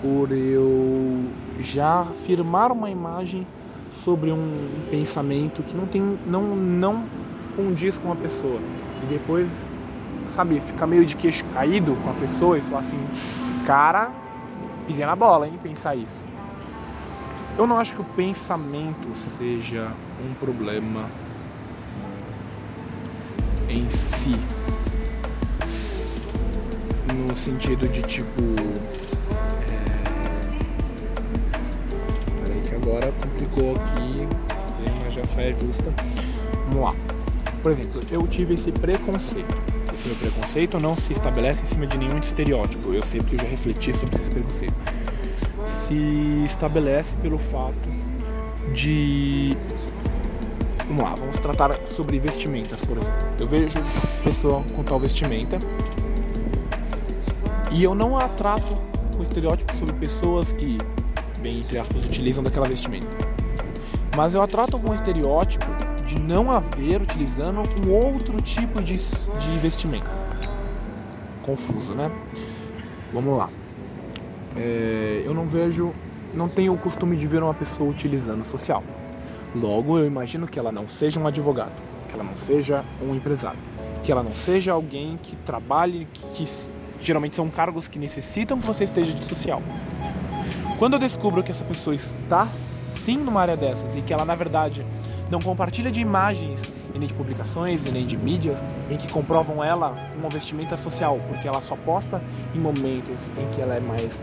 por 0.00 0.30
eu 0.32 1.24
já 1.60 2.00
afirmar 2.00 2.70
uma 2.72 2.90
imagem 2.90 3.46
sobre 4.04 4.30
um 4.30 4.68
pensamento 4.90 5.62
que 5.62 5.76
não 5.76 5.86
tem 5.86 6.18
não 6.26 6.42
não 6.56 7.04
condiz 7.56 7.96
com 7.98 8.12
a 8.12 8.16
pessoa 8.16 8.60
e 9.02 9.06
depois 9.06 9.68
sabe 10.26 10.60
ficar 10.60 10.86
meio 10.86 11.04
de 11.04 11.16
queixo 11.16 11.44
caído 11.54 11.96
com 12.02 12.10
a 12.10 12.14
pessoa 12.14 12.58
e 12.58 12.60
falar 12.60 12.80
assim 12.80 12.98
cara 13.66 14.10
pisei 14.86 15.06
na 15.06 15.16
bola 15.16 15.46
hein 15.46 15.58
pensar 15.62 15.96
isso 15.96 16.24
eu 17.58 17.66
não 17.66 17.78
acho 17.78 17.94
que 17.94 18.02
o 18.02 18.04
pensamento 18.04 19.14
seja 19.14 19.90
um 20.22 20.34
problema 20.34 21.06
em 23.68 23.88
si. 23.90 24.36
No 27.14 27.36
sentido 27.36 27.88
de 27.88 28.02
tipo. 28.02 28.26
Agora 32.86 33.12
complicou 33.20 33.72
aqui, 33.72 34.28
mas 35.04 35.14
já 35.14 35.24
sai 35.26 35.52
justa. 35.52 35.92
Vamos 36.68 36.84
lá. 36.84 36.94
Por 37.62 37.72
exemplo, 37.72 38.00
eu 38.10 38.26
tive 38.28 38.54
esse 38.54 38.70
preconceito. 38.70 39.56
Esse 39.92 40.08
meu 40.08 40.16
preconceito 40.16 40.78
não 40.78 40.94
se 40.94 41.12
estabelece 41.12 41.62
em 41.62 41.66
cima 41.66 41.86
de 41.86 41.98
nenhum 41.98 42.18
estereótipo. 42.18 42.92
Eu 42.92 43.02
sei 43.02 43.20
porque 43.20 43.34
eu 43.34 43.40
já 43.40 43.46
refleti 43.46 43.92
sobre 43.94 44.16
esse 44.16 44.30
preconceito. 44.30 44.74
Se 45.86 46.44
estabelece 46.44 47.14
pelo 47.16 47.38
fato 47.38 47.88
de 48.72 49.56
Vamos 50.86 51.02
lá, 51.02 51.14
vamos 51.16 51.38
tratar 51.38 51.76
sobre 51.86 52.20
vestimentas, 52.20 52.80
por 52.84 52.96
exemplo. 52.98 53.26
Eu 53.40 53.48
vejo 53.48 53.78
pessoa 54.22 54.62
com 54.74 54.84
tal 54.84 55.00
vestimenta 55.00 55.58
E 57.72 57.82
eu 57.82 57.92
não 57.92 58.16
a 58.16 58.28
trato 58.28 58.80
com 59.16 59.22
estereótipo 59.22 59.76
sobre 59.78 59.94
pessoas 59.94 60.52
que, 60.52 60.78
bem 61.46 61.58
entre 61.60 61.78
aspas, 61.78 62.04
utilizam 62.04 62.42
daquela 62.42 62.66
vestimenta. 62.66 63.06
Mas 64.16 64.34
eu 64.34 64.42
a 64.42 64.48
trato 64.48 64.78
com 64.78 64.90
um 64.90 64.94
estereótipo 64.94 65.66
de 66.04 66.18
não 66.18 66.50
haver 66.50 67.02
utilizando 67.02 67.60
um 67.60 67.92
outro 67.92 68.40
tipo 68.42 68.82
de, 68.82 68.96
de 68.96 69.58
vestimento. 69.62 70.10
Confuso, 71.42 71.94
né? 71.94 72.10
Vamos 73.12 73.38
lá. 73.38 73.48
É, 74.56 75.22
eu 75.24 75.32
não 75.34 75.46
vejo, 75.46 75.92
não 76.34 76.48
tenho 76.48 76.72
o 76.72 76.78
costume 76.78 77.16
de 77.16 77.26
ver 77.26 77.42
uma 77.42 77.54
pessoa 77.54 77.88
utilizando 77.88 78.44
social. 78.44 78.82
Logo, 79.54 79.98
eu 79.98 80.06
imagino 80.06 80.48
que 80.48 80.58
ela 80.58 80.72
não 80.72 80.88
seja 80.88 81.20
um 81.20 81.26
advogado, 81.26 81.72
que 82.08 82.14
ela 82.14 82.24
não 82.24 82.36
seja 82.36 82.84
um 83.00 83.14
empresário, 83.14 83.60
que 84.02 84.10
ela 84.10 84.22
não 84.22 84.32
seja 84.32 84.72
alguém 84.72 85.16
que 85.22 85.36
trabalhe, 85.36 86.08
que, 86.12 86.44
que 86.44 86.48
geralmente 87.00 87.36
são 87.36 87.48
cargos 87.48 87.86
que 87.86 87.98
necessitam 87.98 88.58
que 88.60 88.66
você 88.66 88.84
esteja 88.84 89.12
de 89.12 89.24
social. 89.24 89.62
Quando 90.78 90.92
eu 90.92 90.98
descubro 90.98 91.42
que 91.42 91.50
essa 91.50 91.64
pessoa 91.64 91.96
está 91.96 92.48
sim 92.98 93.16
numa 93.16 93.40
área 93.40 93.56
dessas 93.56 93.96
e 93.96 94.02
que 94.02 94.12
ela 94.12 94.26
na 94.26 94.34
verdade 94.34 94.84
não 95.30 95.40
compartilha 95.40 95.90
de 95.90 96.00
imagens 96.00 96.60
e 96.94 96.98
nem 96.98 97.08
de 97.08 97.14
publicações 97.14 97.80
e 97.86 97.90
nem 97.90 98.04
de 98.04 98.14
mídias 98.14 98.58
em 98.90 98.98
que 98.98 99.10
comprovam 99.10 99.64
ela 99.64 99.96
uma 100.18 100.28
vestimenta 100.28 100.76
social, 100.76 101.18
porque 101.28 101.48
ela 101.48 101.62
só 101.62 101.76
posta 101.76 102.20
em 102.54 102.58
momentos 102.58 103.30
em 103.38 103.54
que 103.54 103.62
ela 103.62 103.74
é 103.74 103.80
mais 103.80 104.20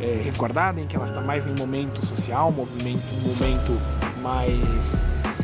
é, 0.00 0.20
resguardada, 0.24 0.80
em 0.80 0.86
que 0.86 0.94
ela 0.94 1.06
está 1.06 1.20
mais 1.20 1.44
em 1.46 1.54
momento 1.56 2.04
social, 2.06 2.52
movimento, 2.52 3.02
momento 3.26 3.80
mais 4.22 4.60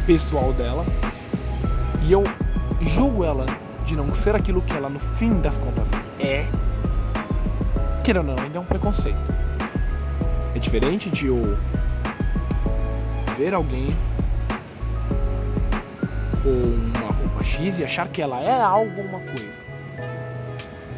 pessoal 0.06 0.52
dela. 0.52 0.84
E 2.04 2.12
eu 2.12 2.22
julgo 2.82 3.24
ela 3.24 3.46
de 3.84 3.96
não 3.96 4.14
ser 4.14 4.36
aquilo 4.36 4.62
que 4.62 4.72
ela 4.72 4.88
no 4.88 5.00
fim 5.00 5.40
das 5.40 5.58
contas 5.58 5.88
é. 6.20 6.46
Queira 8.04 8.20
ou 8.20 8.26
não, 8.26 8.36
ainda 8.38 8.58
é 8.58 8.60
um 8.60 8.64
preconceito. 8.64 9.35
É 10.56 10.58
diferente 10.58 11.10
de 11.10 11.26
eu 11.26 11.58
ver 13.36 13.52
alguém 13.52 13.94
com 16.42 16.98
uma 16.98 17.12
roupa 17.12 17.44
X 17.44 17.78
e 17.78 17.84
achar 17.84 18.08
que 18.08 18.22
ela 18.22 18.40
é 18.40 18.62
alguma 18.62 19.20
coisa. 19.20 19.60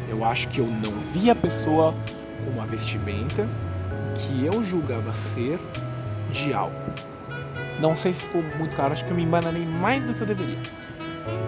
Eu 0.07 0.23
acho 0.23 0.47
que 0.47 0.59
eu 0.59 0.65
não 0.65 0.93
vi 1.11 1.29
a 1.29 1.35
pessoa 1.35 1.93
com 2.45 2.51
uma 2.51 2.65
vestimenta 2.65 3.45
que 4.15 4.45
eu 4.45 4.63
julgava 4.63 5.11
ser 5.33 5.59
de 6.31 6.53
algo. 6.53 6.79
Não 7.81 7.97
sei 7.97 8.13
se 8.13 8.21
ficou 8.21 8.41
muito 8.57 8.73
claro, 8.77 8.93
acho 8.93 9.03
que 9.03 9.11
eu 9.11 9.17
me 9.17 9.23
embananei 9.23 9.65
mais 9.65 10.01
do 10.05 10.13
que 10.13 10.21
eu 10.21 10.27
deveria. 10.27 10.59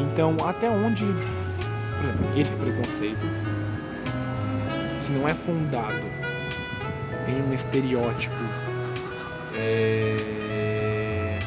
Então, 0.01 0.35
até 0.45 0.69
onde, 0.69 1.05
por 1.05 2.09
exemplo, 2.09 2.37
esse 2.37 2.53
preconceito, 2.55 3.25
que 5.05 5.13
não 5.13 5.29
é 5.29 5.33
fundado 5.33 6.20
em 7.31 7.49
um 7.49 7.53
estereótipo 7.53 8.35
é, 9.55 11.39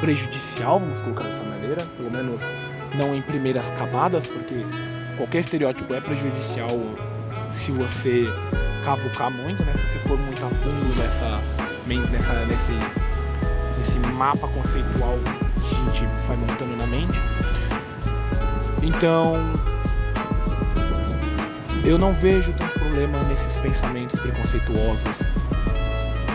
prejudicial, 0.00 0.80
vamos 0.80 1.00
colocar 1.00 1.24
dessa 1.24 1.44
maneira, 1.44 1.84
pelo 1.96 2.10
menos 2.10 2.42
não 2.96 3.14
em 3.14 3.22
primeiras 3.22 3.68
camadas, 3.70 4.26
porque 4.26 4.66
qualquer 5.16 5.40
estereótipo 5.40 5.94
é 5.94 6.00
prejudicial 6.00 6.68
se 7.54 7.70
você 7.72 8.24
cavucar 8.84 9.30
muito, 9.30 9.62
né? 9.62 9.72
Se 9.74 9.86
você 9.86 9.98
for 10.08 10.18
muito 10.18 10.44
a 10.44 10.48
fundo 10.48 10.96
nessa, 10.98 11.40
nessa, 12.10 12.46
nesse, 12.46 12.72
nesse 13.78 13.98
mapa 14.12 14.48
conceitual 14.48 15.18
que 15.68 15.74
a 15.74 15.94
gente 15.94 16.26
vai 16.26 16.36
montando 16.36 16.76
na 16.76 16.86
mente. 16.86 17.18
Então, 18.82 19.36
eu 21.84 21.96
não 21.98 22.12
vejo 22.14 22.52
tanto 22.54 22.71
problema 22.92 23.22
nesses 23.22 23.56
pensamentos 23.56 24.20
preconceituosos 24.20 25.16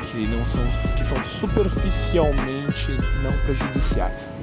que 0.10 0.28
não 0.28 0.44
são 0.48 0.64
que 0.98 1.06
são 1.06 1.18
superficialmente 1.40 2.92
não 3.22 3.32
prejudiciais. 3.46 4.34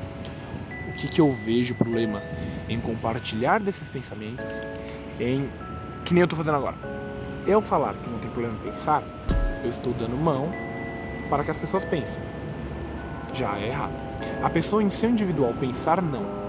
O 0.89 0.93
que, 0.93 1.09
que 1.09 1.21
eu 1.21 1.33
vejo 1.33 1.75
problema 1.75 2.23
em 2.69 2.79
compartilhar 2.79 3.59
desses 3.59 3.89
pensamentos, 3.89 4.45
em 5.19 5.51
que 6.05 6.15
nem 6.15 6.21
eu 6.21 6.27
estou 6.27 6.37
fazendo 6.37 6.55
agora. 6.55 6.77
Eu 7.49 7.61
falar 7.61 7.95
que 7.95 8.09
não 8.09 8.21
tem 8.21 8.31
problema 8.31 8.57
em 8.61 8.71
pensar, 8.71 9.03
eu 9.65 9.71
estou 9.71 9.93
dando 9.95 10.17
mão 10.17 10.49
para 11.29 11.43
que 11.43 11.51
as 11.51 11.59
pessoas 11.59 11.85
pensem. 11.85 12.23
Já 13.33 13.59
é 13.59 13.71
errado. 13.71 13.93
A 14.41 14.49
pessoa 14.49 14.81
em 14.85 14.89
seu 14.89 15.11
individual 15.11 15.53
pensar 15.59 16.01
não. 16.01 16.44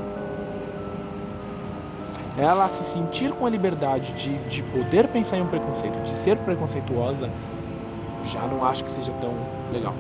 Ela 2.38 2.68
se 2.70 2.84
sentir 2.94 3.32
com 3.32 3.46
a 3.46 3.50
liberdade 3.50 4.12
de, 4.14 4.38
de 4.50 4.62
poder 4.64 5.08
pensar 5.08 5.38
em 5.38 5.42
um 5.42 5.48
preconceito, 5.48 5.98
de 6.04 6.10
ser 6.24 6.38
preconceituosa, 6.40 7.30
já 8.26 8.42
não 8.42 8.66
acho 8.66 8.84
que 8.84 8.92
seja 8.92 9.12
tão 9.22 9.34
legal. 9.72 9.94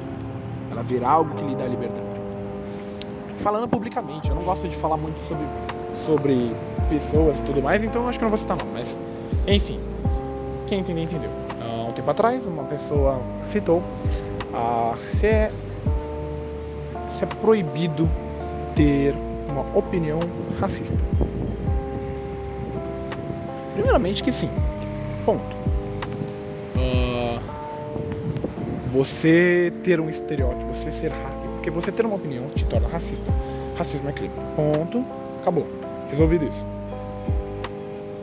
Ela 0.71 0.83
verá 0.83 1.09
algo 1.09 1.33
que 1.35 1.43
lhe 1.43 1.55
dá 1.55 1.65
liberdade. 1.65 2.03
Falando 3.41 3.67
publicamente, 3.67 4.29
eu 4.29 4.35
não 4.35 4.43
gosto 4.43 4.67
de 4.67 4.75
falar 4.75 4.97
muito 4.97 5.17
sobre, 5.27 5.45
sobre 6.05 6.51
pessoas 6.89 7.39
e 7.39 7.43
tudo 7.43 7.61
mais, 7.61 7.83
então 7.83 8.07
acho 8.09 8.17
que 8.17 8.25
não 8.25 8.29
vou 8.29 8.39
citar 8.39 8.57
não, 8.57 8.65
mas 8.73 8.95
enfim, 9.47 9.79
quem 10.67 10.79
entender, 10.79 11.03
entendeu. 11.03 11.29
Há 11.61 11.89
um 11.89 11.93
tempo 11.93 12.09
atrás, 12.09 12.45
uma 12.45 12.63
pessoa 12.63 13.21
citou 13.43 13.81
ah, 14.53 14.95
se, 15.01 15.27
é, 15.27 15.49
se 17.09 17.23
é 17.23 17.27
proibido 17.39 18.03
ter 18.75 19.15
uma 19.49 19.61
opinião 19.77 20.17
racista. 20.59 20.97
Primeiramente 23.75 24.23
que 24.23 24.31
sim. 24.31 24.49
Ponto. 25.23 25.55
Uh, 26.75 27.39
você 28.91 29.71
ter 29.83 29.99
um 29.99 30.09
estereótipo, 30.09 30.73
você 30.73 30.91
ser 30.91 31.11
racista, 31.11 31.49
porque 31.53 31.69
você 31.69 31.91
ter 31.91 32.05
uma 32.05 32.15
opinião 32.15 32.49
te 32.49 32.65
torna 32.65 32.87
racista. 32.87 33.31
Racismo 33.77 34.09
é 34.09 34.13
crime. 34.13 34.33
Ponto. 34.55 35.05
Acabou. 35.41 35.67
Resolvido 36.09 36.45
isso. 36.45 36.65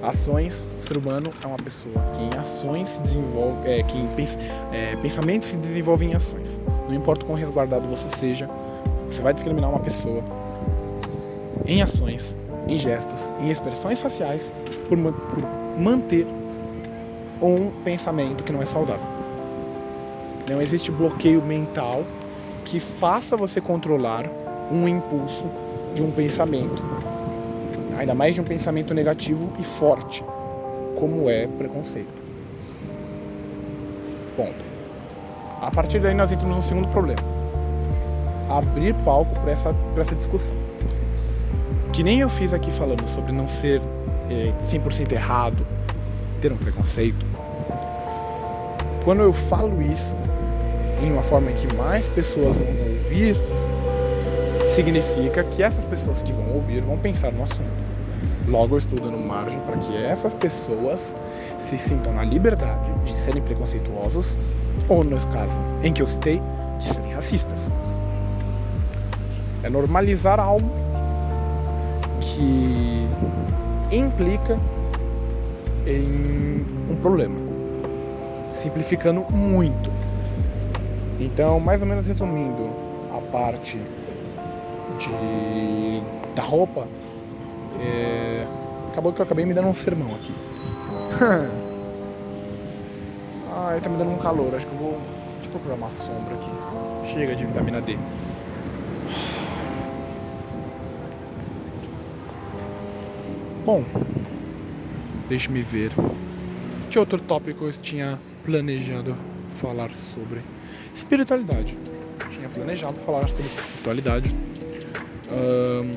Ações 0.02 0.72
ser 0.92 0.98
humano 0.98 1.32
é 1.42 1.46
uma 1.46 1.56
pessoa 1.56 1.94
que 2.12 2.22
em 2.22 2.38
ações 2.38 2.90
se 2.90 3.00
desenvolve, 3.00 3.68
é, 3.68 3.82
que 3.82 3.96
em 3.96 4.06
pens, 4.08 4.36
é, 4.72 4.94
pensamentos 4.96 5.48
se 5.48 5.56
desenvolvem 5.56 6.10
em 6.10 6.14
ações. 6.14 6.60
Não 6.86 6.94
importa 6.94 7.24
quão 7.24 7.36
resguardado 7.36 7.88
você 7.88 8.06
seja, 8.18 8.48
você 9.10 9.22
vai 9.22 9.32
discriminar 9.32 9.70
uma 9.70 9.80
pessoa 9.80 10.22
em 11.64 11.80
ações, 11.80 12.36
em 12.66 12.78
gestos, 12.78 13.30
em 13.40 13.50
expressões 13.50 14.00
faciais 14.00 14.52
por, 14.88 14.96
por 14.98 15.78
manter 15.78 16.26
um 17.40 17.70
pensamento 17.84 18.44
que 18.44 18.52
não 18.52 18.62
é 18.62 18.66
saudável. 18.66 19.06
Não 20.48 20.60
existe 20.60 20.90
bloqueio 20.90 21.42
mental 21.42 22.04
que 22.64 22.80
faça 22.80 23.36
você 23.36 23.60
controlar 23.60 24.26
um 24.70 24.88
impulso 24.88 25.44
de 25.94 26.02
um 26.02 26.10
pensamento, 26.10 26.82
ainda 27.98 28.14
mais 28.14 28.34
de 28.34 28.40
um 28.40 28.44
pensamento 28.44 28.94
negativo 28.94 29.50
e 29.58 29.64
forte 29.64 30.24
como 30.98 31.28
é 31.28 31.46
preconceito. 31.46 32.22
Ponto. 34.36 34.72
A 35.60 35.70
partir 35.70 36.00
daí 36.00 36.14
nós 36.14 36.32
entramos 36.32 36.56
no 36.56 36.62
segundo 36.62 36.88
problema. 36.88 37.20
Abrir 38.48 38.94
palco 39.04 39.38
para 39.40 39.52
essa, 39.52 39.74
essa 39.96 40.14
discussão. 40.14 40.61
Que 41.92 42.02
nem 42.02 42.20
eu 42.20 42.30
fiz 42.30 42.54
aqui 42.54 42.72
falando 42.72 43.06
sobre 43.14 43.32
não 43.32 43.48
ser 43.48 43.82
é, 44.30 44.52
100% 44.70 45.12
errado, 45.12 45.66
ter 46.40 46.50
um 46.50 46.56
preconceito. 46.56 47.24
Quando 49.04 49.22
eu 49.22 49.32
falo 49.32 49.82
isso 49.82 50.14
em 51.02 51.12
uma 51.12 51.22
forma 51.22 51.50
em 51.50 51.54
que 51.54 51.74
mais 51.74 52.08
pessoas 52.08 52.56
vão 52.56 52.66
ouvir, 52.66 53.36
significa 54.74 55.44
que 55.44 55.62
essas 55.62 55.84
pessoas 55.84 56.22
que 56.22 56.32
vão 56.32 56.54
ouvir 56.54 56.80
vão 56.80 56.96
pensar 56.96 57.30
no 57.30 57.42
assunto. 57.42 57.82
Logo, 58.48 58.74
eu 58.74 58.78
estou 58.78 58.98
dando 58.98 59.18
margem 59.18 59.58
para 59.60 59.76
que 59.76 59.96
essas 59.96 60.32
pessoas 60.32 61.14
se 61.58 61.78
sintam 61.78 62.14
na 62.14 62.24
liberdade 62.24 62.90
de 63.04 63.12
serem 63.20 63.42
preconceituosos, 63.42 64.38
ou 64.88 65.04
no 65.04 65.18
caso 65.26 65.60
em 65.82 65.92
que 65.92 66.00
eu 66.00 66.08
citei, 66.08 66.40
de 66.78 66.88
serem 66.88 67.12
racistas. 67.12 67.58
É 69.62 69.68
normalizar 69.68 70.40
algo 70.40 70.81
que 72.42 73.96
implica 73.96 74.58
em 75.86 76.66
um 76.90 76.96
problema, 77.00 77.38
simplificando 78.60 79.24
muito. 79.32 79.90
Então, 81.20 81.60
mais 81.60 81.80
ou 81.82 81.86
menos 81.86 82.06
resumindo 82.06 82.70
a 83.12 83.20
parte 83.30 83.78
de, 84.98 86.02
da 86.34 86.42
roupa, 86.42 86.88
é... 87.80 88.46
Acabou 88.90 89.12
que 89.12 89.20
eu 89.20 89.24
acabei 89.24 89.46
me 89.46 89.54
dando 89.54 89.68
um 89.68 89.74
sermão 89.74 90.14
aqui. 90.14 90.34
Ai, 93.56 93.80
tá 93.80 93.88
me 93.88 93.96
dando 93.96 94.10
um 94.10 94.18
calor. 94.18 94.54
Acho 94.54 94.66
que 94.66 94.72
eu 94.74 94.78
vou. 94.78 95.00
Procurar 95.50 95.74
uma 95.74 95.90
sombra 95.90 96.34
aqui. 96.34 96.50
Chega 97.04 97.34
de 97.34 97.44
vitamina 97.44 97.80
D. 97.80 97.98
Bom, 103.64 103.84
Deixe-me 105.32 105.62
ver. 105.62 105.90
Que 106.90 106.98
outro 106.98 107.18
tópico 107.18 107.64
eu 107.64 107.72
tinha 107.72 108.20
planejado 108.44 109.16
falar 109.52 109.90
sobre? 110.14 110.40
Espiritualidade. 110.94 111.74
Eu 112.20 112.28
tinha 112.28 112.48
planejado 112.50 113.00
falar 113.00 113.26
sobre 113.30 113.46
espiritualidade. 113.46 114.36
Um, 115.32 115.96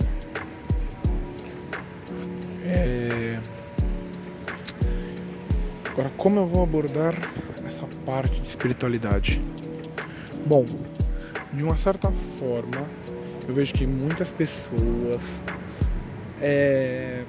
é... 2.65 3.39
Agora, 5.91 6.09
como 6.15 6.39
eu 6.39 6.45
vou 6.45 6.63
abordar 6.63 7.13
essa 7.67 7.85
parte 8.05 8.39
de 8.39 8.47
espiritualidade? 8.47 9.41
Bom, 10.45 10.63
de 11.51 11.61
uma 11.61 11.75
certa 11.75 12.09
forma, 12.39 12.87
eu 13.45 13.53
vejo 13.53 13.73
que 13.73 13.85
muitas 13.85 14.29
pessoas 14.29 15.21
é, 16.41 17.25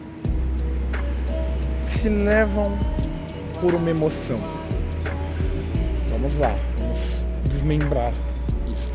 se 2.06 2.10
levam 2.10 2.72
por 3.60 3.74
uma 3.74 3.90
emoção. 3.90 4.38
Vamos 6.08 6.38
lá, 6.38 6.54
vamos 6.78 7.26
desmembrar 7.50 8.12
isso. 8.72 8.88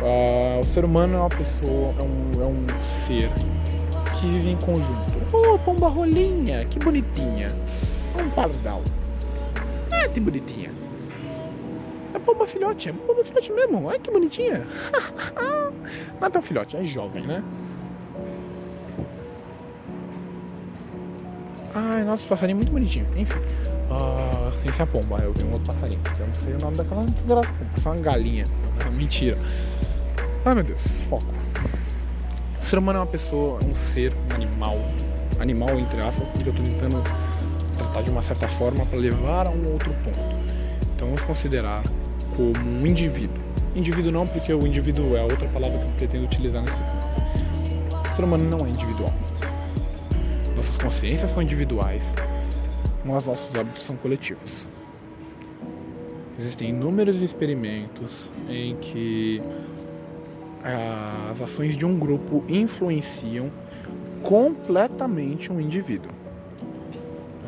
Uh, 0.00 0.60
o 0.60 0.64
ser 0.72 0.86
humano 0.86 1.16
é 1.16 1.18
uma 1.18 1.28
pessoa, 1.28 1.94
é 1.98 2.02
um, 2.02 2.42
é 2.42 2.46
um 2.46 2.66
ser 2.86 3.28
que 4.18 4.26
vive 4.26 4.52
em 4.52 4.56
conjunto. 4.56 5.12
Oh, 5.34 5.58
pomba 5.58 5.88
rolinha, 5.88 6.64
que 6.64 6.78
bonitinha. 6.78 7.48
Um 8.18 8.30
pardal. 8.30 8.80
Ah, 9.92 10.08
que 10.08 10.20
bonitinha. 10.20 10.70
É 12.14 12.18
pomba 12.20 12.46
filhote, 12.46 12.88
é 12.88 12.92
pomba 12.92 13.22
filhote 13.22 13.52
mesmo. 13.52 13.90
Ai, 13.90 13.98
que 13.98 14.10
bonitinha. 14.10 14.66
Não 16.18 16.26
é 16.26 16.30
tão 16.30 16.40
filhote, 16.40 16.74
é 16.74 16.82
jovem, 16.82 17.26
né? 17.26 17.44
Ai, 21.74 22.04
nossa, 22.04 22.24
passarinho 22.26 22.58
muito 22.58 22.70
bonitinho. 22.70 23.06
Enfim. 23.16 23.38
Uh, 23.90 24.52
sem 24.62 24.72
ser 24.72 24.82
a 24.82 24.86
pomba, 24.86 25.18
eu 25.18 25.32
vi 25.32 25.42
um 25.42 25.52
outro 25.52 25.66
passarinho. 25.66 26.00
Eu 26.18 26.26
não 26.26 26.34
sei 26.34 26.54
o 26.54 26.58
nome 26.58 26.76
daquela 26.76 27.04
desgraça. 27.04 27.50
Uma 27.84 27.96
galinha. 27.96 28.44
Mentira. 28.92 29.36
Ai 30.44 30.54
meu 30.54 30.62
Deus, 30.62 30.80
foco. 31.08 31.26
O 32.60 32.64
ser 32.64 32.78
humano 32.78 32.98
é 32.98 33.02
uma 33.02 33.08
pessoa, 33.08 33.58
um 33.64 33.74
ser, 33.74 34.12
um 34.12 34.34
animal. 34.34 34.76
Animal, 35.40 35.70
entre 35.78 36.00
aspas, 36.00 36.28
porque 36.28 36.48
eu 36.48 36.54
tô 36.54 36.62
tentando 36.62 37.02
tratar 37.76 38.02
de 38.02 38.10
uma 38.10 38.22
certa 38.22 38.46
forma 38.46 38.86
para 38.86 38.98
levar 38.98 39.46
a 39.46 39.50
um 39.50 39.72
outro 39.72 39.92
ponto. 40.04 40.20
Então 40.94 41.08
vamos 41.08 41.22
considerar 41.22 41.82
como 42.36 42.52
um 42.56 42.86
indivíduo. 42.86 43.42
Indivíduo 43.74 44.12
não, 44.12 44.26
porque 44.26 44.52
o 44.54 44.66
indivíduo 44.66 45.16
é 45.16 45.22
outra 45.22 45.48
palavra 45.48 45.78
que 45.78 45.84
eu 45.84 45.90
pretendo 45.96 46.24
utilizar 46.24 46.62
nesse 46.62 46.78
ponto. 46.78 48.12
O 48.12 48.16
ser 48.16 48.22
humano 48.22 48.48
não 48.48 48.64
é 48.64 48.68
individual. 48.68 49.12
Consciências 50.84 51.30
são 51.30 51.42
individuais, 51.42 52.02
mas 53.06 53.26
nossos 53.26 53.54
hábitos 53.56 53.84
são 53.86 53.96
coletivos. 53.96 54.68
Existem 56.38 56.68
inúmeros 56.68 57.22
experimentos 57.22 58.30
em 58.50 58.76
que 58.76 59.40
as 61.30 61.40
ações 61.40 61.74
de 61.78 61.86
um 61.86 61.98
grupo 61.98 62.44
influenciam 62.46 63.50
completamente 64.22 65.50
um 65.50 65.58
indivíduo. 65.58 66.10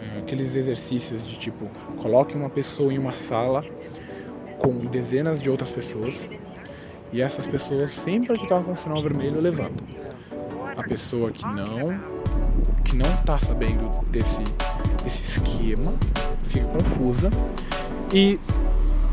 É, 0.01 0.21
aqueles 0.21 0.57
exercícios 0.57 1.27
de 1.27 1.37
tipo, 1.39 1.67
coloque 1.99 2.35
uma 2.35 2.49
pessoa 2.49 2.91
em 2.91 2.97
uma 2.97 3.13
sala 3.13 3.63
com 4.59 4.79
dezenas 4.87 5.43
de 5.43 5.51
outras 5.51 5.73
pessoas 5.73 6.27
e 7.13 7.21
essas 7.21 7.47
pessoas 7.47 7.93
sempre 7.93 8.39
que 8.39 8.47
com 8.47 8.73
o 8.73 8.77
sinal 8.77 9.03
vermelho 9.03 9.39
levantam. 9.43 9.87
A 10.75 10.83
pessoa 10.83 11.31
que 11.31 11.45
não 11.45 12.16
está 13.27 13.41
sabendo 13.41 14.05
desse, 14.09 14.45
desse 15.03 15.21
esquema 15.23 15.93
fica 16.45 16.65
confusa 16.67 17.29
e 18.15 18.39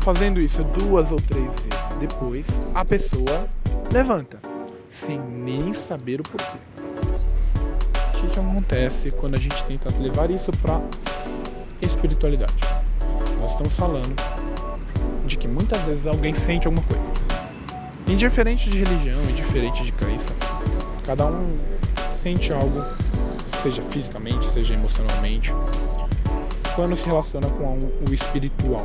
fazendo 0.02 0.40
isso 0.40 0.62
duas 0.62 1.10
ou 1.10 1.20
três 1.20 1.44
vezes 1.46 1.98
depois 1.98 2.46
a 2.72 2.84
pessoa 2.84 3.48
levanta, 3.92 4.38
sem 4.88 5.18
nem 5.18 5.74
saber 5.74 6.20
o 6.20 6.22
porquê. 6.22 6.58
O 8.14 8.20
que, 8.20 8.28
que 8.28 8.38
acontece 8.38 9.10
quando 9.10 9.34
a 9.34 9.38
gente 9.38 9.62
tenta 9.64 9.92
levar 10.00 10.30
isso 10.30 10.52
para 10.62 10.80
espiritualidade? 11.82 12.54
Nós 13.40 13.50
estamos 13.50 13.76
falando 13.76 14.14
de 15.26 15.36
que 15.36 15.48
muitas 15.48 15.80
vezes 15.82 16.06
alguém 16.06 16.34
sente 16.34 16.68
alguma 16.68 16.86
coisa. 16.86 17.02
Indiferente 18.06 18.70
de 18.70 18.78
religião, 18.78 19.20
indiferente 19.24 19.82
de 19.82 19.90
crença, 19.92 20.30
cada 21.04 21.26
um 21.26 21.56
sente 22.22 22.52
algo, 22.52 22.82
seja 23.64 23.80
fisicamente, 23.80 24.46
seja 24.52 24.74
emocionalmente, 24.74 25.50
quando 26.76 26.94
se 26.94 27.06
relaciona 27.06 27.48
com 27.48 27.78
o 28.06 28.12
espiritual. 28.12 28.82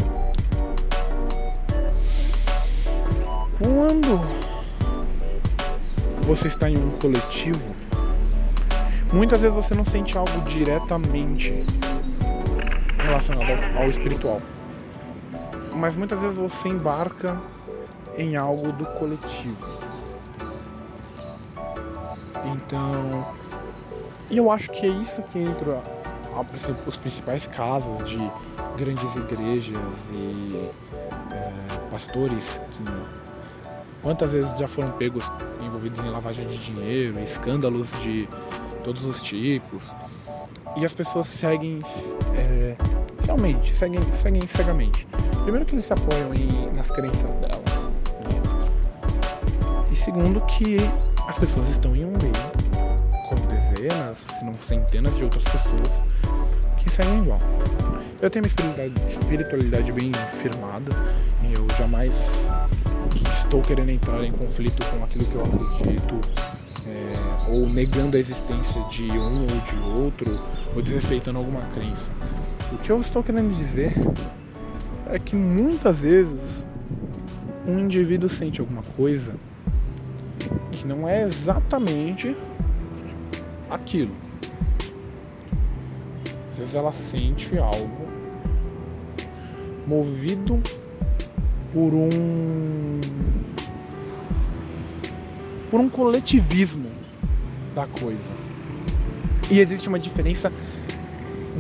Quando 3.58 4.22
você 6.26 6.48
está 6.48 6.70
em 6.70 6.78
um 6.78 6.92
coletivo, 6.92 7.76
muitas 9.12 9.42
vezes 9.42 9.54
você 9.54 9.76
não 9.76 9.84
sente 9.84 10.18
algo 10.18 10.40
diretamente 10.48 11.66
relacionado 13.04 13.78
ao, 13.78 13.90
espiritual. 13.90 14.42
Mas 15.76 15.98
muitas 15.98 16.22
vezes 16.22 16.38
você 16.38 16.70
embarca 16.70 17.38
em 18.18 18.38
algo 18.38 18.72
do 18.72 18.86
coletivo. 18.86 19.68
Então, 22.46 23.26
e 24.30 24.38
eu 24.38 24.52
acho 24.52 24.70
que 24.72 24.86
é 24.86 24.90
isso 24.90 25.22
que 25.24 25.40
entra 25.40 25.82
os 26.88 26.98
principais 26.98 27.48
casos 27.48 28.10
de 28.10 28.32
grandes 28.78 29.16
igrejas 29.16 29.78
e 30.12 30.70
é, 31.32 31.90
pastores 31.92 32.62
que 32.72 32.84
Quantas 34.02 34.32
vezes 34.32 34.58
já 34.58 34.68
foram 34.68 34.92
pegos 34.92 35.30
envolvidos 35.62 36.04
em 36.06 36.10
lavagem 36.10 36.48
de 36.48 36.58
dinheiro, 36.58 37.20
escândalos 37.20 37.88
de 38.02 38.30
todos 38.84 39.04
os 39.04 39.22
tipos. 39.22 39.84
E 40.78 40.86
as 40.86 40.94
pessoas 40.94 41.28
seguem 41.28 41.82
é, 42.34 42.76
realmente, 43.26 43.76
seguem, 43.76 44.00
seguem 44.16 44.42
cegamente. 44.48 45.06
Primeiro 45.44 45.66
que 45.66 45.76
eles 45.76 45.86
se 45.86 45.94
apoiam 45.94 46.34
em, 46.34 46.72
nas 46.74 46.90
crenças 46.90 47.36
delas. 47.36 47.90
Né? 48.24 49.90
E 49.92 49.96
segundo 49.96 50.40
que 50.46 50.78
as 51.28 51.38
pessoas 51.38 51.68
estão 51.68 51.94
em 51.94 52.06
um 52.06 52.12
meio 52.12 52.49
dezenas, 53.80 54.18
se 54.38 54.46
não 54.46 54.54
centenas 54.56 55.16
de 55.16 55.24
outras 55.24 55.44
pessoas 55.44 56.04
que 56.78 56.92
seguem 56.92 57.24
igual. 57.24 57.40
Eu 58.22 58.30
tenho 58.30 58.44
uma 58.44 58.48
espiritualidade, 58.48 59.08
espiritualidade 59.08 59.92
bem 59.92 60.12
firmada 60.42 60.92
e 61.44 61.54
eu 61.54 61.66
jamais 61.78 62.12
estou 63.38 63.62
querendo 63.62 63.90
entrar 63.90 64.24
em 64.24 64.32
conflito 64.32 64.86
com 64.88 65.04
aquilo 65.04 65.26
que 65.26 65.36
eu 65.36 65.42
acredito, 65.42 66.20
é, 66.86 67.52
ou 67.52 67.70
negando 67.70 68.18
a 68.18 68.20
existência 68.20 68.82
de 68.92 69.04
um 69.04 69.42
ou 69.42 69.48
de 69.48 69.98
outro, 69.98 70.40
ou 70.76 70.82
desrespeitando 70.82 71.40
alguma 71.40 71.62
crença. 71.74 72.12
O 72.72 72.78
que 72.78 72.92
eu 72.92 73.00
estou 73.00 73.24
querendo 73.24 73.56
dizer 73.58 73.94
é 75.08 75.18
que 75.18 75.36
muitas 75.36 76.02
vezes 76.02 76.68
um 77.66 77.80
indivíduo 77.80 78.30
sente 78.30 78.60
alguma 78.60 78.84
coisa 78.96 79.34
que 80.72 80.86
não 80.86 81.08
é 81.08 81.24
exatamente 81.24 82.36
aquilo. 83.70 84.16
Às 86.52 86.58
vezes 86.58 86.76
ela 86.76 86.92
sente 86.92 87.58
algo 87.58 88.08
movido 89.88 90.62
por 91.74 91.94
um 91.94 92.10
por 95.70 95.80
um 95.80 95.90
coletivismo 95.90 96.90
da 97.76 97.86
coisa. 97.88 98.20
E 99.52 99.60
existe 99.60 99.88
uma 99.88 100.00
diferença 100.00 100.52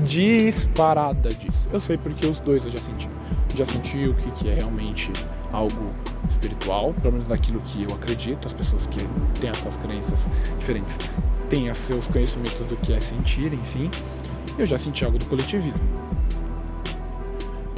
disparada 0.03 1.29
disso. 1.29 1.69
Eu 1.71 1.79
sei 1.79 1.97
porque 1.97 2.25
os 2.25 2.39
dois 2.39 2.65
eu 2.65 2.71
já 2.71 2.79
senti. 2.79 3.09
Já 3.55 3.65
senti 3.65 4.07
o 4.07 4.15
que, 4.15 4.31
que 4.31 4.49
é 4.49 4.55
realmente 4.55 5.11
algo 5.51 5.85
espiritual, 6.29 6.93
pelo 6.93 7.13
menos 7.13 7.27
daquilo 7.27 7.59
que 7.61 7.83
eu 7.83 7.95
acredito, 7.95 8.47
as 8.47 8.53
pessoas 8.53 8.87
que 8.87 8.99
têm 9.39 9.49
essas 9.49 9.77
crenças 9.77 10.27
diferentes 10.59 10.95
têm 11.49 11.73
seus 11.73 12.07
conhecimentos 12.07 12.59
do 12.67 12.77
que 12.77 12.93
é 12.93 12.99
sentir, 12.99 13.53
enfim. 13.53 13.89
Eu 14.57 14.65
já 14.65 14.77
senti 14.77 15.03
algo 15.03 15.17
do 15.17 15.25
coletivismo. 15.25 15.79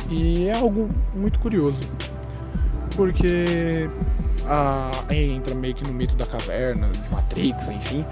E 0.09 0.47
é 0.47 0.57
algo 0.57 0.89
muito 1.15 1.39
curioso, 1.39 1.79
porque 2.97 3.89
a, 4.45 4.91
entra 5.09 5.55
meio 5.55 5.73
que 5.73 5.85
no 5.87 5.93
mito 5.93 6.15
da 6.15 6.25
caverna, 6.25 6.89
de 6.89 7.09
Matrix, 7.09 7.69
enfim, 7.69 8.05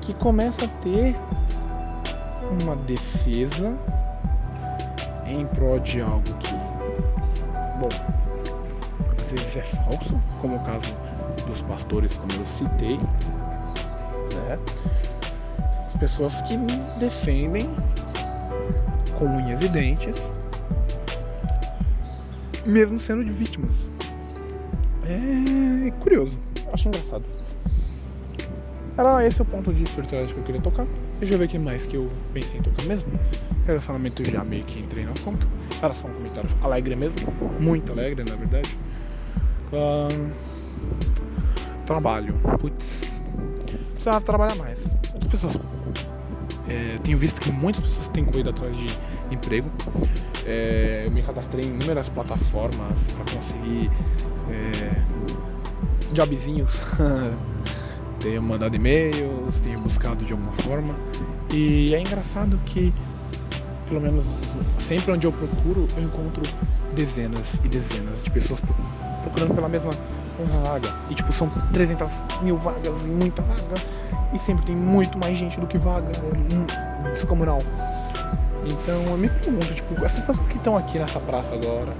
que 0.00 0.12
começa 0.14 0.64
a 0.64 0.68
ter 0.82 1.14
uma 2.60 2.74
defesa 2.74 3.78
em 5.26 5.46
prol 5.46 5.78
de 5.78 6.00
algo 6.00 6.24
que, 6.40 6.54
bom, 7.78 7.88
às 9.16 9.30
vezes 9.30 9.56
é 9.56 9.62
falso, 9.62 10.20
como 10.40 10.56
o 10.56 10.64
caso 10.64 10.92
dos 11.46 11.62
pastores, 11.62 12.16
como 12.16 12.32
eu 12.32 12.46
citei? 12.46 12.98
Pessoas 15.98 16.40
que 16.42 16.56
me 16.56 16.66
defendem 16.98 17.68
com 19.18 19.26
unhas 19.26 19.62
e 19.62 19.68
dentes, 19.68 20.22
mesmo 22.64 23.00
sendo 23.00 23.24
de 23.24 23.32
vítimas. 23.32 23.74
É 25.04 25.90
curioso, 26.00 26.38
acho 26.72 26.88
engraçado. 26.88 27.24
Era 28.96 29.24
esse 29.24 29.40
o 29.40 29.44
ponto 29.44 29.72
de 29.72 29.84
espiritualidade 29.84 30.34
que 30.34 30.40
eu 30.40 30.44
queria 30.44 30.60
tocar. 30.60 30.86
Deixa 31.20 31.34
eu 31.34 31.38
ver 31.38 31.44
o 31.44 31.48
que 31.48 31.58
mais 31.58 31.86
que 31.86 31.96
eu 31.96 32.10
pensei 32.32 32.58
em 32.58 32.62
tocar 32.62 32.84
mesmo. 32.84 33.08
Relacionamento 33.64 34.28
já 34.28 34.42
meio 34.42 34.64
que 34.64 34.80
entrei 34.80 35.04
no 35.04 35.12
assunto. 35.12 35.46
Era 35.80 35.94
só 35.94 36.08
um 36.08 36.12
comentário 36.12 36.50
alegre 36.62 36.96
mesmo. 36.96 37.16
Muito 37.60 37.92
alegre, 37.92 38.24
na 38.28 38.34
verdade. 38.34 38.76
Um, 39.72 40.30
trabalho. 41.86 42.34
Putz. 42.58 43.02
Precisava 43.92 44.20
trabalhar 44.20 44.56
mais. 44.56 44.97
Pessoas. 45.30 45.56
É, 46.68 46.98
tenho 47.02 47.16
visto 47.16 47.40
que 47.40 47.50
muitas 47.50 47.82
pessoas 47.82 48.08
têm 48.08 48.24
corrido 48.24 48.50
atrás 48.50 48.76
de 48.76 48.86
emprego. 49.30 49.70
É, 50.46 51.04
eu 51.06 51.12
me 51.12 51.22
cadastrei 51.22 51.64
em 51.64 51.68
inúmeras 51.68 52.08
plataformas 52.08 52.98
para 53.12 53.24
conseguir 53.36 53.90
é, 54.50 55.02
jobzinhos. 56.12 56.82
tenho 58.20 58.42
mandado 58.42 58.74
e-mails, 58.74 59.54
tenho 59.62 59.80
buscado 59.80 60.24
de 60.24 60.32
alguma 60.32 60.52
forma. 60.62 60.94
E 61.52 61.94
é 61.94 62.00
engraçado 62.00 62.58
que, 62.66 62.92
pelo 63.86 64.00
menos 64.00 64.24
sempre 64.80 65.12
onde 65.12 65.26
eu 65.26 65.32
procuro, 65.32 65.86
eu 65.96 66.02
encontro 66.02 66.42
dezenas 66.94 67.54
e 67.64 67.68
dezenas 67.68 68.22
de 68.22 68.30
pessoas 68.30 68.60
procurando 69.22 69.54
pela 69.54 69.68
mesma 69.68 69.90
vaga. 70.44 70.88
E 71.10 71.14
tipo, 71.14 71.32
são 71.32 71.48
300 71.72 72.10
mil 72.42 72.56
vagas 72.56 72.94
e 73.04 73.08
muita 73.08 73.42
vaga. 73.42 73.74
E 74.32 74.38
sempre 74.38 74.66
tem 74.66 74.76
muito 74.76 75.18
mais 75.18 75.38
gente 75.38 75.58
do 75.58 75.66
que 75.66 75.78
vaga. 75.78 76.10
Descomunal. 77.12 77.58
Então 78.64 79.02
eu 79.04 79.16
me 79.16 79.28
pergunto, 79.28 79.72
tipo, 79.72 80.04
essas 80.04 80.20
pessoas 80.20 80.46
que 80.48 80.56
estão 80.56 80.76
aqui 80.76 80.98
nessa 80.98 81.18
praça 81.20 81.54
agora, 81.54 81.94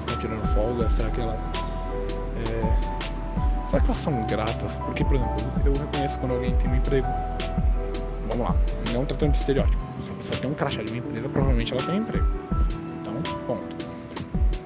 estão 0.00 0.16
tirando 0.18 0.46
folga, 0.54 0.88
será 0.90 1.10
que 1.10 1.20
elas. 1.20 1.50
É, 2.36 3.66
será 3.68 3.80
que 3.80 3.86
elas 3.86 3.98
são 3.98 4.22
gratas? 4.26 4.78
Porque, 4.78 5.04
por 5.04 5.16
exemplo, 5.16 5.36
eu 5.64 5.72
reconheço 5.72 6.18
quando 6.20 6.34
alguém 6.34 6.54
tem 6.56 6.70
um 6.70 6.76
emprego. 6.76 7.08
Vamos 8.28 8.48
lá, 8.48 8.56
não 8.92 9.04
tratando 9.04 9.32
de 9.32 9.38
estereótipo. 9.38 9.76
Se 9.76 10.10
a 10.10 10.14
pessoa 10.14 10.40
tem 10.40 10.50
um 10.50 10.54
crachá 10.54 10.82
de 10.82 10.92
uma 10.92 10.98
empresa, 10.98 11.28
provavelmente 11.28 11.72
ela 11.72 11.82
tem 11.82 11.94
um 11.96 12.02
emprego. 12.02 12.26
Então, 13.00 13.14
ponto. 13.46 13.76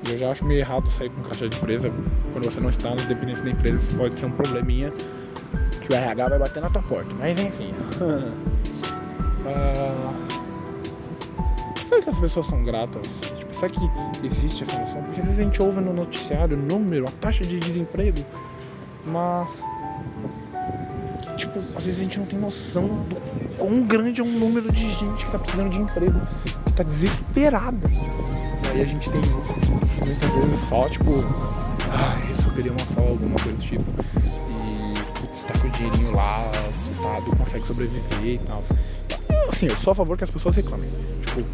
E 0.07 0.13
eu 0.13 0.19
já 0.19 0.31
acho 0.31 0.45
meio 0.45 0.61
errado 0.61 0.89
sair 0.91 1.11
com 1.11 1.23
crachá 1.23 1.47
de 1.47 1.57
empresa 1.57 1.89
quando 2.33 2.45
você 2.45 2.61
não 2.61 2.71
está 2.71 2.91
nas 2.91 3.07
dependências 3.07 3.45
da 3.45 3.51
empresa. 3.51 3.79
Isso 3.79 3.97
pode 3.97 4.19
ser 4.19 4.27
um 4.27 4.33
probleminha 4.33 4.93
que 5.81 5.93
o 5.93 5.97
RH 5.97 6.29
vai 6.29 6.39
bater 6.39 6.63
na 6.63 6.71
tua 6.71 6.83
porta. 6.83 7.13
Mas 7.19 7.39
enfim. 7.39 7.71
uh... 8.01 8.57
Será 11.89 12.03
que 12.03 12.11
as 12.11 12.19
pessoas 12.19 12.47
são 12.47 12.63
gratas? 12.65 13.07
Tipo, 13.39 13.55
será 13.55 13.71
que 13.71 14.27
existe 14.27 14.65
essa 14.65 14.79
noção? 14.79 15.03
Porque 15.03 15.21
às 15.21 15.27
vezes 15.27 15.41
a 15.41 15.43
gente 15.45 15.63
ouve 15.63 15.81
no 15.81 15.93
noticiário 15.93 16.59
o 16.59 16.61
número, 16.61 17.07
a 17.07 17.11
taxa 17.21 17.45
de 17.45 17.59
desemprego, 17.61 18.19
mas. 19.07 19.63
Tipo, 21.37 21.59
às 21.59 21.85
vezes 21.85 22.01
a 22.01 22.03
gente 22.03 22.19
não 22.19 22.27
tem 22.27 22.39
noção 22.39 22.87
do 23.05 23.17
quão 23.57 23.83
grande 23.83 24.21
é 24.21 24.25
um 24.25 24.39
número 24.39 24.73
de 24.73 24.91
gente 24.91 25.25
que 25.25 25.31
tá 25.31 25.39
precisando 25.39 25.71
de 25.71 25.79
emprego, 25.79 26.21
que 26.67 26.73
tá 26.73 26.83
desesperada. 26.83 27.89
E 28.65 28.69
aí 28.69 28.83
a 28.83 28.85
gente 28.85 29.09
tem 29.11 29.21
muitas 29.21 30.31
vezes 30.31 30.69
só, 30.69 30.89
tipo, 30.89 31.13
ah, 31.91 32.21
eu 32.29 32.35
só 32.35 32.51
queria 32.51 32.73
uma 32.73 32.81
folga, 32.81 33.11
alguma 33.11 33.39
coisa 33.41 33.57
do 33.57 33.63
tipo. 33.63 33.85
E 34.51 35.21
putz, 35.21 35.41
tá 35.43 35.59
com 35.59 35.69
o 35.69 35.71
dinheirinho 35.71 36.15
lá, 36.15 36.53
sentado, 36.85 37.37
consegue 37.37 37.67
sobreviver 37.67 38.25
e 38.25 38.39
tal. 38.39 38.63
Assim, 39.53 39.67
eu 39.67 39.77
sou 39.77 39.93
a 39.93 39.95
favor 39.95 40.17
que 40.19 40.25
as 40.25 40.31
pessoas 40.31 40.57
reclamem. 40.57 40.89
Tipo, 41.23 41.45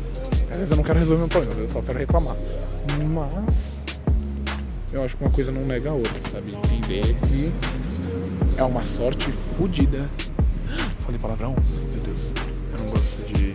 às 0.51 0.57
vezes 0.57 0.71
eu 0.71 0.77
não 0.77 0.85
quero 0.85 0.99
resolver 0.99 1.21
meu 1.21 1.29
problema, 1.29 1.61
eu 1.61 1.68
só 1.71 1.83
quero 1.83 1.99
reclamar. 1.99 2.37
Mas 3.12 3.73
eu 4.92 5.03
acho 5.03 5.16
que 5.16 5.25
uma 5.25 5.31
coisa 5.31 5.53
não 5.53 5.62
nega 5.62 5.90
a 5.90 5.95
outra, 5.95 6.21
sabe? 6.31 6.55
Entender 6.55 7.14
que 7.27 7.53
é 8.57 8.62
uma 8.62 8.85
sorte 8.85 9.33
fodida. 9.57 10.07
Falei 11.01 11.18
palavrão? 11.18 11.55
Meu 11.92 12.03
Deus, 12.03 12.18
eu 12.73 12.79
não 12.79 12.87
gosto 12.87 13.33
de. 13.33 13.53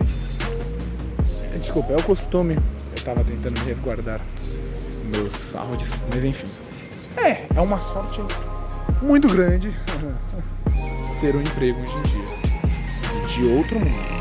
Desculpa, 1.58 1.92
é 1.92 1.96
o 1.96 2.02
costume. 2.02 2.54
Eu 2.54 3.02
tava 3.04 3.22
tentando 3.22 3.60
me 3.60 3.66
resguardar 3.66 4.20
meus 5.10 5.54
áudios, 5.54 5.90
mas 6.12 6.24
enfim. 6.24 6.67
É, 7.24 7.46
é 7.54 7.60
uma 7.60 7.80
sorte 7.80 8.20
muito 9.02 9.26
grande 9.28 9.70
ter 11.20 11.34
um 11.34 11.40
emprego 11.40 11.80
hoje 11.80 11.94
em 11.96 12.02
dia. 12.02 13.28
De 13.34 13.44
outro 13.44 13.78
mundo. 13.78 14.18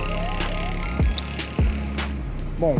Bom, 2.59 2.75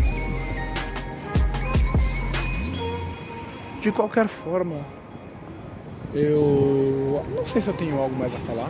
de 3.82 3.92
qualquer 3.92 4.28
forma, 4.28 4.86
eu 6.14 7.24
não 7.36 7.46
sei 7.46 7.62
se 7.62 7.70
eu 7.70 7.74
tenho 7.74 7.98
algo 8.00 8.16
mais 8.16 8.34
a 8.34 8.40
falar. 8.40 8.70